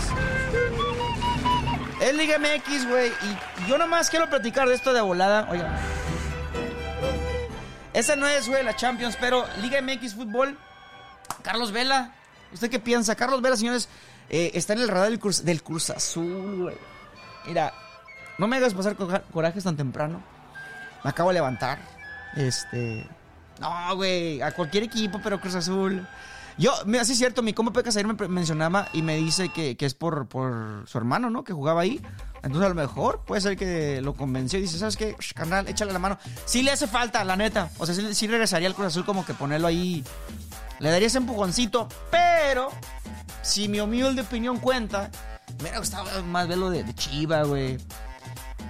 Es 1.99 2.13
Liga 2.13 2.37
MX, 2.37 2.87
güey. 2.87 3.09
Y 3.09 3.67
yo 3.69 3.77
nomás 3.77 4.09
quiero 4.09 4.29
platicar 4.29 4.67
de 4.69 4.75
esto 4.75 4.93
de 4.93 5.01
volada. 5.01 5.47
Oiga. 5.49 5.77
Esa 7.93 8.15
no 8.15 8.27
es, 8.27 8.47
güey, 8.47 8.63
la 8.63 8.75
Champions, 8.75 9.17
pero 9.19 9.45
Liga 9.61 9.81
MX 9.81 10.15
Fútbol. 10.15 10.57
Carlos 11.41 11.71
Vela. 11.71 12.11
¿Usted 12.53 12.69
qué 12.69 12.79
piensa? 12.79 13.15
Carlos 13.15 13.41
Vela, 13.41 13.57
señores, 13.57 13.89
eh, 14.29 14.51
está 14.53 14.73
en 14.73 14.81
el 14.81 14.87
radar 14.87 15.09
del 15.09 15.19
Cruz, 15.19 15.43
del 15.43 15.63
Cruz 15.63 15.89
Azul, 15.89 16.63
güey. 16.63 16.77
Mira, 17.47 17.73
no 18.37 18.47
me 18.47 18.57
hagas 18.57 18.73
pasar 18.73 18.95
corajes 19.31 19.63
tan 19.63 19.77
temprano. 19.77 20.21
Me 21.03 21.09
acabo 21.09 21.29
de 21.29 21.35
levantar. 21.35 21.79
Este. 22.35 23.07
No, 23.59 23.95
güey, 23.95 24.41
a 24.41 24.51
cualquier 24.51 24.83
equipo, 24.83 25.19
pero 25.23 25.39
Cruz 25.39 25.55
Azul. 25.55 26.05
Yo, 26.57 26.71
mira, 26.85 27.03
sí 27.03 27.11
es 27.11 27.17
cierto, 27.17 27.41
mi 27.41 27.53
compa 27.53 27.73
Pecas 27.73 27.97
ayer 27.97 28.07
me 28.07 28.27
mencionaba 28.29 28.87
y 28.93 29.01
me 29.01 29.17
dice 29.17 29.49
que, 29.49 29.75
que 29.75 29.85
es 29.85 29.93
por, 29.93 30.27
por 30.27 30.83
su 30.87 30.97
hermano, 30.97 31.29
¿no? 31.29 31.43
Que 31.43 31.51
jugaba 31.51 31.81
ahí. 31.81 32.01
Entonces 32.43 32.65
a 32.65 32.69
lo 32.69 32.75
mejor 32.75 33.21
puede 33.25 33.41
ser 33.41 33.57
que 33.57 34.01
lo 34.01 34.13
convenció 34.13 34.57
y 34.59 34.61
dice, 34.61 34.77
¿sabes 34.77 34.95
qué? 34.95 35.15
Shh, 35.19 35.33
carnal, 35.33 35.67
échale 35.67 35.91
la 35.91 35.99
mano. 35.99 36.17
Sí 36.45 36.63
le 36.63 36.71
hace 36.71 36.87
falta, 36.87 37.23
la 37.25 37.35
neta. 37.35 37.69
O 37.77 37.85
sea, 37.85 37.93
sí, 37.93 38.13
sí 38.13 38.27
regresaría 38.27 38.69
al 38.69 38.75
Cruz 38.75 38.87
Azul 38.87 39.03
como 39.03 39.25
que 39.25 39.33
ponerlo 39.33 39.67
ahí. 39.67 40.03
Le 40.79 40.89
daría 40.89 41.07
ese 41.07 41.17
empujoncito, 41.17 41.89
pero 42.09 42.69
si 43.45 43.69
mi 43.69 43.79
humilde 43.79 44.23
opinión 44.23 44.57
cuenta, 44.57 45.11
me 45.57 45.63
hubiera 45.63 45.77
gustado 45.79 46.23
más 46.23 46.47
verlo 46.47 46.71
de, 46.71 46.83
de 46.83 46.95
Chiva, 46.95 47.43
güey. 47.43 47.77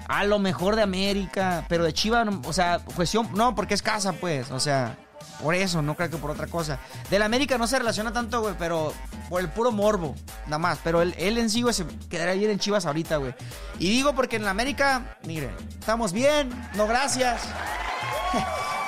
A 0.10 0.26
lo 0.26 0.38
mejor 0.38 0.76
de 0.76 0.84
América, 0.84 1.66
pero 1.70 1.86
de 1.86 1.94
Chiva, 1.94 2.26
o 2.46 2.54
sea, 2.54 2.80
cuestión, 2.80 3.30
no, 3.34 3.56
porque 3.56 3.74
es 3.74 3.82
casa, 3.82 4.12
pues, 4.14 4.52
o 4.52 4.60
sea, 4.60 4.98
Por 5.42 5.54
eso, 5.56 5.82
no 5.82 5.96
creo 5.96 6.10
que 6.10 6.18
por 6.18 6.32
otra 6.32 6.48
cosa. 6.48 6.80
Del 7.10 7.22
América 7.22 7.58
no 7.58 7.68
se 7.68 7.78
relaciona 7.78 8.12
tanto, 8.14 8.42
güey, 8.42 8.56
pero 8.58 8.94
por 9.30 9.42
el 9.42 9.50
puro 9.50 9.72
morbo, 9.72 10.16
nada 10.46 10.60
más. 10.60 10.80
Pero 10.84 11.02
él, 11.02 11.14
él 11.18 11.38
en 11.38 11.50
sí, 11.50 11.62
güey, 11.62 11.74
se 11.74 11.86
quedaría 12.10 12.36
bien 12.36 12.52
en 12.52 12.60
Chivas 12.60 12.86
ahorita, 12.86 13.18
güey. 13.18 13.34
Y 13.80 13.90
digo 13.90 14.14
porque 14.14 14.38
en 14.38 14.46
la 14.46 14.52
América, 14.52 15.18
miren, 15.26 15.56
estamos 15.80 16.14
bien, 16.14 16.50
no 16.76 16.88
gracias. 16.88 17.42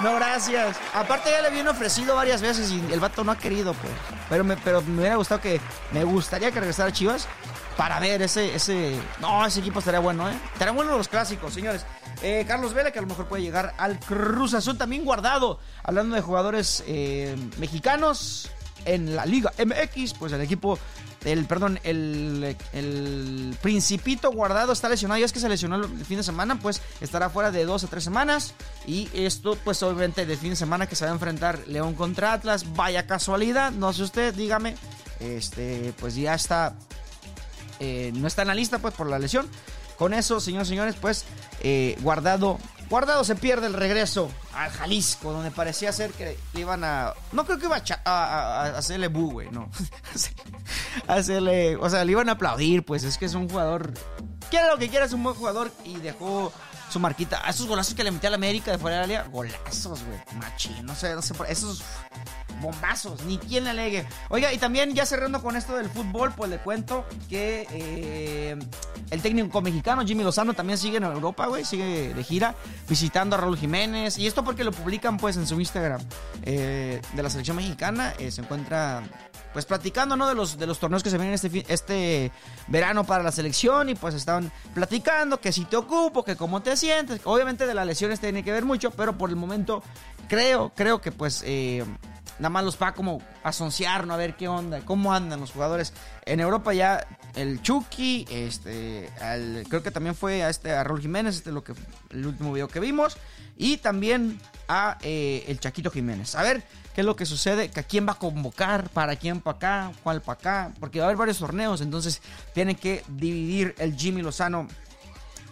No, 0.02 0.16
gracias. 0.16 0.78
Aparte 0.94 1.32
ya 1.32 1.42
le 1.42 1.48
habían 1.48 1.68
ofrecido 1.68 2.16
varias 2.16 2.42
veces 2.42 2.72
y 2.72 2.94
el 2.94 3.00
vato 3.00 3.24
no 3.24 3.32
ha 3.32 3.38
querido, 3.38 3.74
pues. 3.74 3.94
Pero 4.30 4.44
me, 4.44 4.56
pero 4.58 4.82
me 4.82 5.00
hubiera 5.00 5.16
gustado 5.16 5.42
que... 5.42 5.60
Me 5.92 6.04
gustaría 6.04 6.52
que 6.52 6.60
regresara 6.60 6.90
a 6.90 6.94
Chivas 6.94 7.28
para 7.76 8.00
ver 8.00 8.22
ese... 8.22 8.54
ese 8.54 8.96
no, 9.20 9.46
ese 9.46 9.60
equipo 9.60 9.80
estaría 9.80 10.00
bueno, 10.00 10.30
¿eh? 10.30 10.34
Estarían 10.54 10.76
buenos 10.76 10.96
los 10.98 11.08
clásicos, 11.08 11.54
señores. 11.54 11.84
Eh, 12.22 12.46
Carlos 12.48 12.74
Vela, 12.74 12.92
que 12.92 13.00
a 13.00 13.02
lo 13.02 13.08
mejor 13.08 13.26
puede 13.26 13.42
llegar 13.42 13.74
al 13.78 14.00
Cruz 14.00 14.54
Azul, 14.54 14.78
también 14.78 15.04
guardado. 15.04 15.60
Hablando 15.84 16.16
de 16.16 16.22
jugadores 16.22 16.84
eh, 16.86 17.36
mexicanos 17.58 18.52
en 18.86 19.16
la 19.16 19.26
Liga 19.26 19.52
MX, 19.58 20.14
pues 20.14 20.32
el 20.32 20.42
equipo 20.42 20.78
el, 21.26 21.46
perdón, 21.46 21.80
el, 21.84 22.56
el 22.74 23.58
Principito 23.62 24.32
guardado 24.32 24.72
está 24.72 24.90
lesionado. 24.90 25.20
Ya 25.20 25.26
es 25.26 25.34
que 25.34 25.40
se 25.40 25.50
lesionó 25.50 25.78
el 25.78 26.06
fin 26.06 26.18
de 26.18 26.24
semana, 26.24 26.60
pues 26.60 26.82
estará 27.02 27.30
fuera 27.30 27.52
de 27.52 27.66
dos 27.66 27.84
a 27.84 27.88
tres 27.88 28.04
semanas. 28.04 28.54
Y 28.86 29.10
esto, 29.14 29.58
pues 29.64 29.82
obviamente, 29.84 30.26
de 30.26 30.38
fin 30.38 30.52
de 30.52 30.56
semana 30.56 30.88
que 30.88 30.96
se 30.96 31.06
va 31.06 31.12
a 31.12 31.14
enfrentar 31.14 31.60
León 31.68 31.96
contra 31.96 32.34
Atlas. 32.34 32.74
Vaya 32.76 33.08
casualidad, 33.08 33.72
no 33.72 33.92
sé 33.94 34.04
usted, 34.04 34.34
dígame. 34.34 34.76
Este, 35.20 35.94
pues 36.00 36.16
ya 36.16 36.34
está. 36.36 36.76
eh, 37.80 38.12
no 38.16 38.28
está 38.28 38.44
en 38.44 38.50
la 38.50 38.56
lista, 38.56 38.80
pues 38.80 38.94
por 38.94 39.08
la 39.08 39.20
lesión. 39.20 39.48
Con 39.98 40.14
eso, 40.14 40.40
señores, 40.40 40.68
señores, 40.68 40.96
pues 41.02 41.26
eh, 41.62 41.98
guardado. 42.02 42.60
Guardado 42.90 43.24
se 43.26 43.36
pierde 43.36 43.68
el 43.68 43.74
regreso 43.74 44.32
al 44.54 44.72
Jalisco, 44.72 45.34
donde 45.34 45.52
parecía 45.52 45.92
ser 45.92 46.12
que 46.12 46.38
le 46.54 46.60
iban 46.60 46.84
a. 46.84 47.14
No 47.34 47.46
creo 47.46 47.60
que 47.60 47.66
iba 47.66 47.82
a, 48.06 48.64
hacerle 48.78 49.10
bu, 49.10 49.32
güey, 49.32 49.50
no. 49.52 49.70
hacerle. 51.08 51.76
O 51.76 51.90
sea, 51.90 52.06
le 52.06 52.14
iban 52.14 52.30
a 52.30 52.34
aplaudir, 52.34 52.86
pues 52.86 53.04
es 53.04 53.18
que 53.18 53.26
es 53.26 53.34
un 53.34 53.50
jugador. 53.50 53.94
Quiera 54.50 54.72
lo 54.72 54.78
que 54.78 54.88
quiera, 54.88 55.06
es 55.06 55.12
un 55.12 55.24
buen 55.24 55.36
jugador 55.36 55.72
y 55.84 55.98
dejó 55.98 56.54
su 56.90 57.00
marquita. 57.00 57.46
A 57.46 57.50
esos 57.50 57.68
golazos 57.68 57.94
que 57.94 58.04
le 58.04 58.12
metió 58.12 58.28
a 58.28 58.32
la 58.32 58.36
América 58.38 58.72
de 58.72 58.78
fuera 58.78 58.98
del 58.98 59.06
área, 59.06 59.24
golazos, 59.30 60.04
güey. 60.04 60.20
Machín, 60.40 60.86
no 60.86 60.96
sé, 60.96 61.14
no 61.14 61.22
sé, 61.22 61.34
esos 61.50 61.84
bombazos, 62.62 63.24
ni 63.24 63.38
quien 63.38 63.66
le 63.66 63.72
alegue. 63.72 64.06
Oiga, 64.30 64.52
y 64.54 64.58
también 64.58 64.94
ya 64.94 65.06
cerrando 65.06 65.42
con 65.42 65.56
esto 65.56 65.76
del 65.76 65.90
fútbol, 65.90 66.34
pues 66.36 66.50
le 66.50 66.58
cuento 66.58 67.06
que 67.30 67.68
eh, 67.72 68.58
el 69.12 69.22
técnico 69.22 69.62
mexicano 69.62 70.06
Jimmy 70.06 70.24
Lozano 70.24 70.54
también 70.54 70.78
sigue 70.78 70.98
en 70.98 71.04
Europa, 71.04 71.48
güey, 71.48 71.66
sigue 71.66 72.14
de 72.14 72.24
gira, 72.24 72.56
visitando 72.88 73.36
a 73.36 73.40
Raúl 73.40 73.58
Jiménez. 73.58 74.18
Y 74.18 74.28
esto 74.28 74.44
porque 74.44 74.64
lo 74.64 74.72
publican 74.72 75.18
pues 75.18 75.38
en 75.38 75.48
su 75.48 75.60
Instagram 75.60 76.02
eh, 76.44 77.02
de 77.14 77.24
la 77.24 77.30
selección 77.30 77.58
mexicana. 77.58 78.14
eh, 78.20 78.32
se 78.32 78.42
encuentra 78.42 79.04
pues 79.58 79.66
platicando, 79.66 80.16
¿no? 80.16 80.28
De 80.28 80.36
los, 80.36 80.60
de 80.60 80.68
los 80.68 80.78
torneos 80.78 81.02
que 81.02 81.10
se 81.10 81.18
vienen 81.18 81.34
este, 81.34 81.66
este 81.68 82.32
verano 82.68 83.06
para 83.06 83.24
la 83.24 83.32
selección 83.32 83.90
y 83.90 83.96
pues 83.96 84.14
estaban 84.14 84.52
platicando 84.76 85.42
que 85.42 85.52
si 85.52 85.66
te 85.66 85.76
ocupo, 85.76 86.24
que 86.24 86.36
cómo 86.36 86.62
te 86.62 86.78
sientes. 86.78 87.22
Obviamente 87.24 87.66
de 87.66 87.74
las 87.74 87.88
lesiones 87.88 88.20
tiene 88.20 88.44
que 88.44 88.52
ver 88.52 88.66
mucho, 88.66 88.92
pero 88.92 89.18
por 89.18 89.32
el 89.32 89.36
momento 89.36 89.82
creo, 90.28 90.72
creo 90.76 91.02
que 91.02 91.12
pues 91.12 91.42
eh, 91.44 91.84
nada 92.38 92.52
más 92.52 92.66
los 92.66 92.78
va 92.80 92.94
como 92.94 93.20
a 93.42 93.52
sonciar, 93.52 94.06
¿no? 94.06 94.14
A 94.14 94.18
ver 94.18 94.36
qué 94.36 94.48
onda, 94.48 94.82
cómo 94.82 95.12
andan 95.12 95.40
los 95.40 95.54
jugadores. 95.54 95.92
En 96.26 96.40
Europa 96.40 96.76
ya 96.76 97.08
el 97.34 97.60
Chucky, 97.64 98.28
este, 98.30 99.10
creo 99.70 99.82
que 99.82 99.90
también 99.90 100.14
fue 100.14 100.44
a 100.44 100.52
este 100.52 100.72
a 100.72 100.84
Raúl 100.84 101.02
Jiménez, 101.02 101.38
este 101.38 101.50
es 101.50 101.54
lo 101.56 101.64
que 101.64 101.74
el 102.12 102.28
último 102.28 102.54
video 102.54 102.68
que 102.68 102.80
vimos, 102.80 103.18
y 103.58 103.78
también 103.78 104.40
a 104.68 105.00
eh, 105.02 105.46
el 105.48 105.60
Chaquito 105.60 105.90
Jiménez. 105.90 106.36
A 106.36 106.44
ver 106.44 106.64
qué 106.98 107.02
es 107.02 107.06
lo 107.06 107.16
que 107.16 107.28
sucede, 107.28 107.70
a 107.76 107.84
quién 107.84 108.08
va 108.08 108.14
a 108.14 108.18
convocar, 108.18 108.90
para 108.90 109.16
quién 109.18 109.40
para 109.40 109.58
acá, 109.58 109.92
cuál 110.02 110.20
para 110.20 110.40
acá, 110.40 110.72
porque 110.80 110.98
va 110.98 111.06
a 111.06 111.08
haber 111.10 111.18
varios 111.18 111.38
torneos, 111.38 111.80
entonces 111.82 112.24
tienen 112.56 112.76
que 112.76 113.04
dividir 113.08 113.76
el 113.78 113.96
Jimmy 113.96 114.24
Lozano 114.24 114.68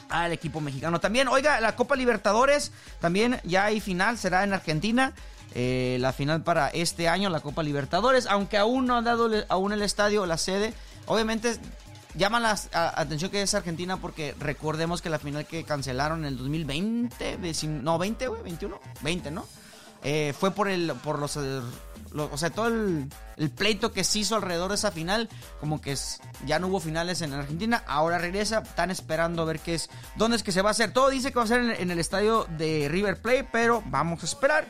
al 0.09 0.31
equipo 0.31 0.59
mexicano. 0.59 0.99
También, 0.99 1.27
oiga, 1.27 1.61
la 1.61 1.75
Copa 1.75 1.95
Libertadores, 1.95 2.71
también 2.99 3.39
ya 3.43 3.65
hay 3.65 3.79
final, 3.79 4.17
será 4.17 4.43
en 4.43 4.53
Argentina. 4.53 5.13
eh, 5.53 5.97
la 6.01 6.13
final 6.13 6.41
para 6.41 6.69
este 6.69 7.07
año, 7.09 7.29
la 7.29 7.41
Copa 7.41 7.61
Libertadores, 7.61 8.25
aunque 8.25 8.57
aún 8.57 8.87
no 8.87 8.97
ha 8.97 9.03
dado 9.03 9.29
aún 9.47 9.71
el 9.71 9.83
estadio, 9.83 10.25
la 10.25 10.39
sede. 10.39 10.73
Obviamente 11.05 11.57
llama 12.15 12.39
la 12.39 12.59
atención 12.73 13.29
que 13.29 13.43
es 13.43 13.53
Argentina 13.53 13.97
porque 13.97 14.33
recordemos 14.39 15.03
que 15.03 15.09
la 15.11 15.19
final 15.19 15.45
que 15.45 15.63
cancelaron 15.63 16.21
en 16.21 16.25
el 16.25 16.37
2020, 16.37 17.39
veci- 17.39 17.67
no, 17.69 17.99
20, 17.99 18.27
güey, 18.29 18.41
21, 18.41 18.79
20, 19.03 19.29
¿no? 19.31 19.45
Eh, 20.07 20.35
fue 20.39 20.51
por 20.51 20.67
el 20.69 20.93
por 21.03 21.17
los, 21.17 21.35
eh, 21.35 21.61
o 22.13 22.37
sea 22.37 22.51
todo 22.51 22.67
el, 22.67 23.09
el 23.37 23.49
pleito 23.49 23.91
que 23.91 24.03
se 24.03 24.19
hizo 24.19 24.35
alrededor 24.35 24.69
de 24.69 24.75
esa 24.75 24.91
final 24.91 25.27
como 25.59 25.81
que 25.81 25.93
es, 25.93 26.21
ya 26.45 26.59
no 26.59 26.67
hubo 26.67 26.79
finales 26.79 27.23
en 27.23 27.33
Argentina 27.33 27.83
ahora 27.87 28.19
regresa 28.19 28.59
están 28.59 28.91
esperando 28.91 29.41
a 29.41 29.45
ver 29.45 29.59
qué 29.59 29.73
es 29.73 29.89
dónde 30.15 30.37
es 30.37 30.43
que 30.43 30.51
se 30.51 30.61
va 30.61 30.69
a 30.69 30.71
hacer. 30.71 30.93
Todo 30.93 31.09
dice 31.09 31.31
que 31.31 31.39
va 31.39 31.45
a 31.45 31.47
ser 31.47 31.61
en, 31.81 31.89
el 31.89 31.97
estadio 31.97 32.45
de 32.55 32.87
River 32.87 33.19
Plate 33.19 33.47
pero 33.51 33.81
vamos 33.87 34.21
a 34.21 34.27
esperar 34.27 34.67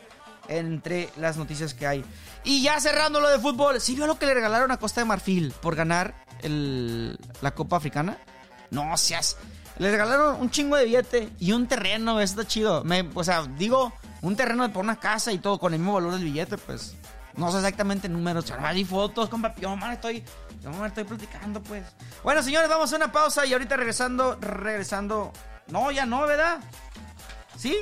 entre 0.48 1.10
las 1.18 1.36
noticias 1.36 1.74
que 1.74 1.86
hay. 1.86 2.02
Y 2.42 2.62
ya 2.62 2.80
cerrando 2.80 3.20
lo 3.20 3.28
de 3.28 3.38
fútbol 3.38 3.78
¿sí 3.78 3.94
vio 3.94 4.06
lo 4.06 4.18
que 4.18 4.24
le 4.24 4.32
regalaron 4.32 4.70
a 4.70 4.78
Costa 4.78 5.02
de 5.02 5.04
Marfil 5.04 5.52
por 5.60 5.76
ganar 5.76 6.14
el- 6.40 7.18
la 7.42 7.50
Copa 7.50 7.76
Africana 7.76 8.16
no 8.70 8.96
seas 8.96 9.36
le 9.78 9.90
regalaron 9.90 10.40
un 10.40 10.50
chingo 10.50 10.76
de 10.76 10.86
billete 10.86 11.28
y 11.38 11.52
un 11.52 11.68
terreno, 11.68 12.18
está 12.20 12.46
chido. 12.46 12.82
O 13.14 13.22
sea, 13.24 13.42
digo, 13.58 13.92
un 14.22 14.36
terreno 14.36 14.70
por 14.72 14.84
una 14.84 14.96
casa 14.96 15.32
y 15.32 15.38
todo 15.38 15.58
con 15.58 15.72
el 15.72 15.80
mismo 15.80 15.94
valor 15.94 16.12
del 16.12 16.24
billete, 16.24 16.58
pues. 16.58 16.96
No 17.36 17.50
sé 17.52 17.58
exactamente 17.58 18.08
números, 18.08 18.46
chaval, 18.46 18.78
y 18.78 18.84
fotos, 18.84 19.28
compa. 19.28 19.54
Yo, 19.56 19.76
estoy, 19.92 20.24
estoy 20.86 21.04
platicando, 21.04 21.62
pues. 21.62 21.84
Bueno, 22.24 22.42
señores, 22.42 22.68
vamos 22.68 22.92
a 22.92 22.96
una 22.96 23.12
pausa 23.12 23.44
y 23.44 23.52
ahorita 23.52 23.76
regresando, 23.76 24.36
regresando. 24.40 25.32
No, 25.68 25.90
ya 25.90 26.06
no, 26.06 26.22
¿verdad? 26.22 26.60
¿Sí? 27.58 27.76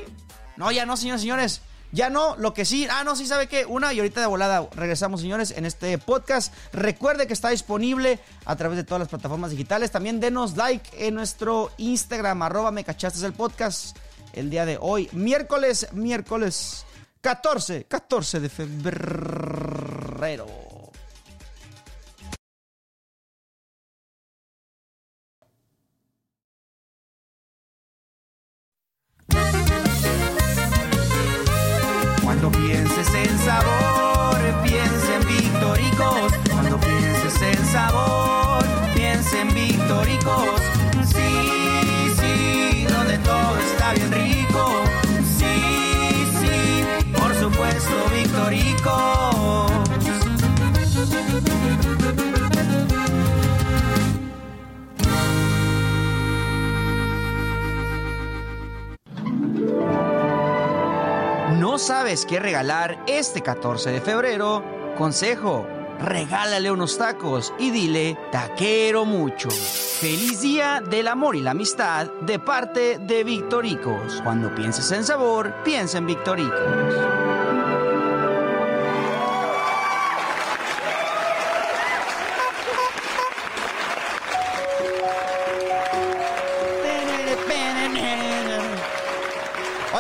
No, 0.57 0.73
ya 0.73 0.87
no, 0.87 0.97
señores, 0.97 1.21
señores. 1.21 1.61
Ya 1.93 2.11
no, 2.11 2.35
lo 2.37 2.55
que 2.55 2.65
sí, 2.65 2.89
ah, 2.91 3.05
no, 3.05 3.15
sí 3.15 3.25
sabe 3.25 3.47
que 3.47 3.67
una 3.67 3.93
y 3.93 4.01
ahorita 4.01 4.21
de 4.21 4.27
volada 4.27 4.69
regresamos, 4.75 5.21
señores, 5.21 5.53
en 5.53 5.65
este 5.65 5.97
podcast. 5.99 6.53
Recuerde 6.73 7.29
que 7.29 7.33
está 7.33 7.51
disponible 7.51 8.19
a 8.47 8.57
través 8.57 8.77
de 8.77 8.83
todas 8.83 8.99
las 8.99 9.09
plataformas 9.09 9.53
digitales. 9.53 9.93
También 9.93 10.19
denos 10.19 10.57
like 10.57 11.07
en 11.07 11.15
nuestro 11.15 11.71
Instagram, 11.77 12.43
arroba 12.43 12.73
me 12.73 12.83
cachaste 12.83 13.25
el 13.25 13.33
podcast. 13.33 13.97
El 14.35 14.51
día 14.51 14.67
de 14.67 14.77
hoy, 14.81 15.09
miércoles, 15.13 15.87
miércoles 15.93 16.85
14, 17.21 17.85
14 17.85 18.41
de 18.41 18.49
febrero. 18.49 20.47
Cuando 32.25 32.51
pienses 32.51 33.15
en 33.15 33.39
sabor, 33.39 33.84
sabes 61.85 62.25
qué 62.25 62.41
regalar 62.41 62.99
este 63.07 63.43
14 63.43 63.91
de 63.91 64.01
febrero? 64.01 64.65
Consejo, 64.97 65.67
regálale 66.01 66.71
unos 66.71 66.97
tacos 66.97 67.53
y 67.59 67.71
dile, 67.71 68.17
taquero 68.33 69.05
mucho. 69.05 69.51
Feliz 69.51 70.41
día 70.41 70.81
del 70.81 71.09
amor 71.09 71.37
y 71.37 71.43
la 71.43 71.51
amistad 71.51 72.11
de 72.23 72.39
parte 72.39 72.99
de 72.99 73.23
Victoricos. 73.23 74.23
Cuando 74.23 74.55
pienses 74.55 74.91
en 74.93 75.05
sabor, 75.05 75.55
piensa 75.63 75.99
en 75.99 76.07
Victoricos. 76.07 77.24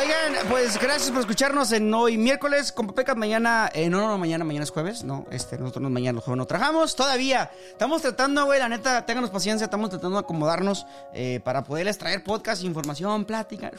Oigan, 0.04 0.48
pues 0.50 0.78
gracias 0.78 1.10
por 1.10 1.20
escucharnos 1.20 1.72
en 1.72 1.94
hoy 1.94 2.18
miércoles 2.18 2.72
con 2.72 2.88
Peca. 2.88 3.14
Mañana, 3.14 3.70
eh, 3.72 3.88
no, 3.88 4.06
no, 4.06 4.18
mañana, 4.18 4.44
mañana 4.44 4.64
es 4.64 4.70
jueves. 4.70 5.02
No, 5.02 5.24
este, 5.30 5.56
nosotros 5.56 5.82
no, 5.82 5.88
mañana 5.88 6.16
los 6.16 6.24
jueves 6.24 6.36
no 6.36 6.44
trabajamos. 6.44 6.94
Todavía 6.94 7.50
estamos 7.70 8.02
tratando, 8.02 8.44
güey, 8.44 8.58
la 8.58 8.68
neta, 8.68 9.06
ténganos 9.06 9.30
paciencia. 9.30 9.64
Estamos 9.64 9.88
tratando 9.88 10.16
de 10.16 10.20
acomodarnos 10.20 10.84
eh, 11.14 11.40
para 11.42 11.64
poderles 11.64 11.96
traer 11.96 12.22
podcast, 12.22 12.62
información, 12.64 13.24
plática. 13.24 13.70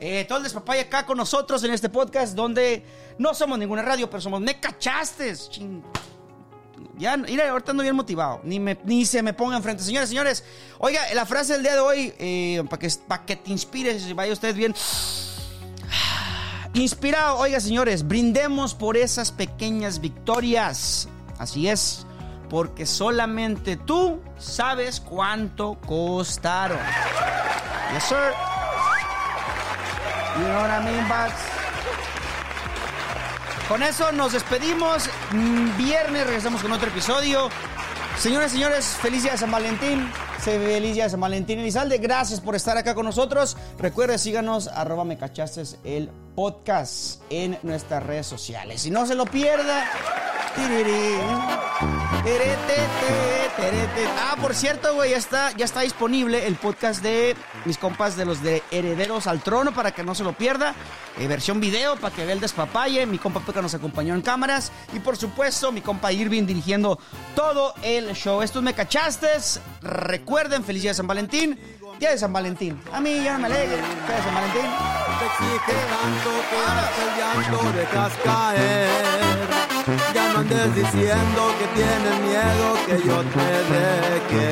Eh, 0.00 0.24
todo 0.26 0.38
el 0.38 0.44
despapalle 0.44 0.80
acá 0.80 1.06
con 1.06 1.18
nosotros 1.18 1.62
en 1.62 1.70
este 1.70 1.88
podcast 1.88 2.34
donde 2.34 2.82
no 3.18 3.32
somos 3.32 3.60
ninguna 3.60 3.82
radio, 3.82 4.10
pero 4.10 4.20
somos 4.20 4.40
Me 4.40 4.58
Cachastes. 4.58 5.50
Ching. 5.50 5.84
Ya, 6.98 7.16
mira, 7.16 7.50
ahorita 7.50 7.72
ando 7.72 7.82
bien 7.82 7.94
motivado. 7.94 8.40
Ni, 8.42 8.58
me- 8.58 8.78
ni 8.84 9.04
se 9.04 9.22
me 9.22 9.32
ponga 9.34 9.56
enfrente. 9.56 9.82
Señores, 9.82 10.08
señores. 10.08 10.44
Oiga, 10.78 11.00
la 11.14 11.26
frase 11.26 11.52
del 11.54 11.62
día 11.62 11.74
de 11.74 11.80
hoy, 11.80 12.64
para 12.68 12.78
que, 12.78 12.90
pa' 13.06 13.24
que 13.26 13.36
te 13.36 13.50
inspires 13.50 14.06
y 14.06 14.12
vaya 14.12 14.32
usted 14.32 14.54
bien. 14.54 14.74
Inspirado, 16.74 17.38
oiga, 17.38 17.58
señores, 17.60 18.06
brindemos 18.06 18.74
por 18.74 18.96
esas 18.96 19.32
pequeñas 19.32 20.00
victorias. 20.00 21.08
Así 21.38 21.68
es, 21.68 22.06
porque 22.50 22.84
solamente 22.86 23.76
tú 23.76 24.20
sabes 24.38 25.00
cuánto 25.00 25.78
costaron. 25.86 26.78
Yes, 27.94 28.04
sir. 28.04 28.32
You 30.38 30.44
know 30.44 30.60
what 30.60 30.70
I 30.80 30.84
mean, 30.84 31.08
Bugs? 31.08 31.55
Con 33.68 33.82
eso 33.82 34.12
nos 34.12 34.32
despedimos. 34.32 35.10
Mm, 35.32 35.76
Viernes 35.76 36.24
regresamos 36.24 36.62
con 36.62 36.70
otro 36.72 36.88
episodio. 36.88 37.48
Señoras 38.16 38.52
y 38.52 38.56
señores, 38.56 38.86
feliz 39.02 39.24
día 39.24 39.32
de 39.32 39.38
San 39.38 39.50
Valentín. 39.50 40.10
Feliz 40.38 40.94
día 40.94 41.04
de 41.04 41.10
San 41.10 41.20
Valentín 41.20 41.58
Elizalde. 41.58 41.98
Gracias 41.98 42.40
por 42.40 42.54
estar 42.54 42.76
acá 42.76 42.94
con 42.94 43.04
nosotros. 43.04 43.56
Recuerde, 43.78 44.18
síganos, 44.18 44.68
arroba 44.68 45.04
me 45.04 45.18
cachastes 45.18 45.78
el 45.84 46.10
podcast 46.36 47.20
en 47.28 47.58
nuestras 47.62 48.04
redes 48.04 48.26
sociales. 48.28 48.86
Y 48.86 48.90
no 48.90 49.04
se 49.04 49.16
lo 49.16 49.26
pierda. 49.26 49.90
Tirirí. 50.54 51.16
Ah, 54.18 54.36
por 54.40 54.54
cierto, 54.54 54.94
güey, 54.94 55.10
ya 55.10 55.16
está, 55.16 55.52
ya 55.52 55.64
está 55.64 55.80
disponible 55.80 56.46
el 56.46 56.56
podcast 56.56 57.02
de 57.02 57.36
mis 57.64 57.78
compas 57.78 58.16
de 58.16 58.24
los 58.24 58.42
de 58.42 58.62
Herederos 58.70 59.26
al 59.26 59.40
Trono 59.40 59.72
para 59.72 59.92
que 59.92 60.02
no 60.02 60.14
se 60.14 60.24
lo 60.24 60.32
pierda. 60.32 60.74
Eh, 61.18 61.26
versión 61.26 61.60
video 61.60 61.96
para 61.96 62.14
que 62.14 62.24
vea 62.24 62.34
el 62.34 62.40
despapalle. 62.40 63.06
Mi 63.06 63.18
compa 63.18 63.40
Peca 63.40 63.62
nos 63.62 63.74
acompañó 63.74 64.14
en 64.14 64.22
cámaras. 64.22 64.72
Y 64.92 65.00
por 65.00 65.16
supuesto, 65.16 65.72
mi 65.72 65.80
compa 65.80 66.12
Irving 66.12 66.44
dirigiendo 66.44 66.98
todo 67.34 67.74
el 67.82 68.12
show. 68.14 68.42
Estos 68.42 68.62
me 68.62 68.74
cachastes. 68.74 69.60
Recuerden, 69.82 70.64
feliz 70.64 70.82
día 70.82 70.90
de 70.92 70.96
San 70.96 71.06
Valentín. 71.06 71.58
Día 71.98 72.10
de 72.10 72.18
San 72.18 72.32
Valentín. 72.32 72.80
A 72.92 73.00
mí 73.00 73.22
ya 73.24 73.38
me 73.38 73.46
alegre. 73.46 73.76
Día 73.76 74.16
de 74.16 74.22
San 74.22 74.34
Valentín. 74.34 74.70
Te 75.18 75.26
exige 75.26 75.72
tanto 75.88 76.30
que 76.50 77.02
el 77.02 77.18
llanto 77.18 77.72
dejas 77.72 78.12
caer. 78.22 79.45
No 80.36 80.42
andes 80.42 80.74
diciendo 80.74 81.54
que 81.58 81.66
tienes 81.68 82.20
miedo 82.20 82.76
que 82.86 82.96
yo 83.08 83.22
te 83.22 83.48
deje. 83.72 84.46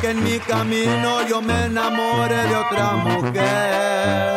Que 0.00 0.08
en 0.12 0.24
mi 0.24 0.38
camino 0.38 1.26
yo 1.28 1.42
me 1.42 1.66
enamore 1.66 2.34
de 2.34 2.56
otra 2.56 2.92
mujer. 2.92 4.36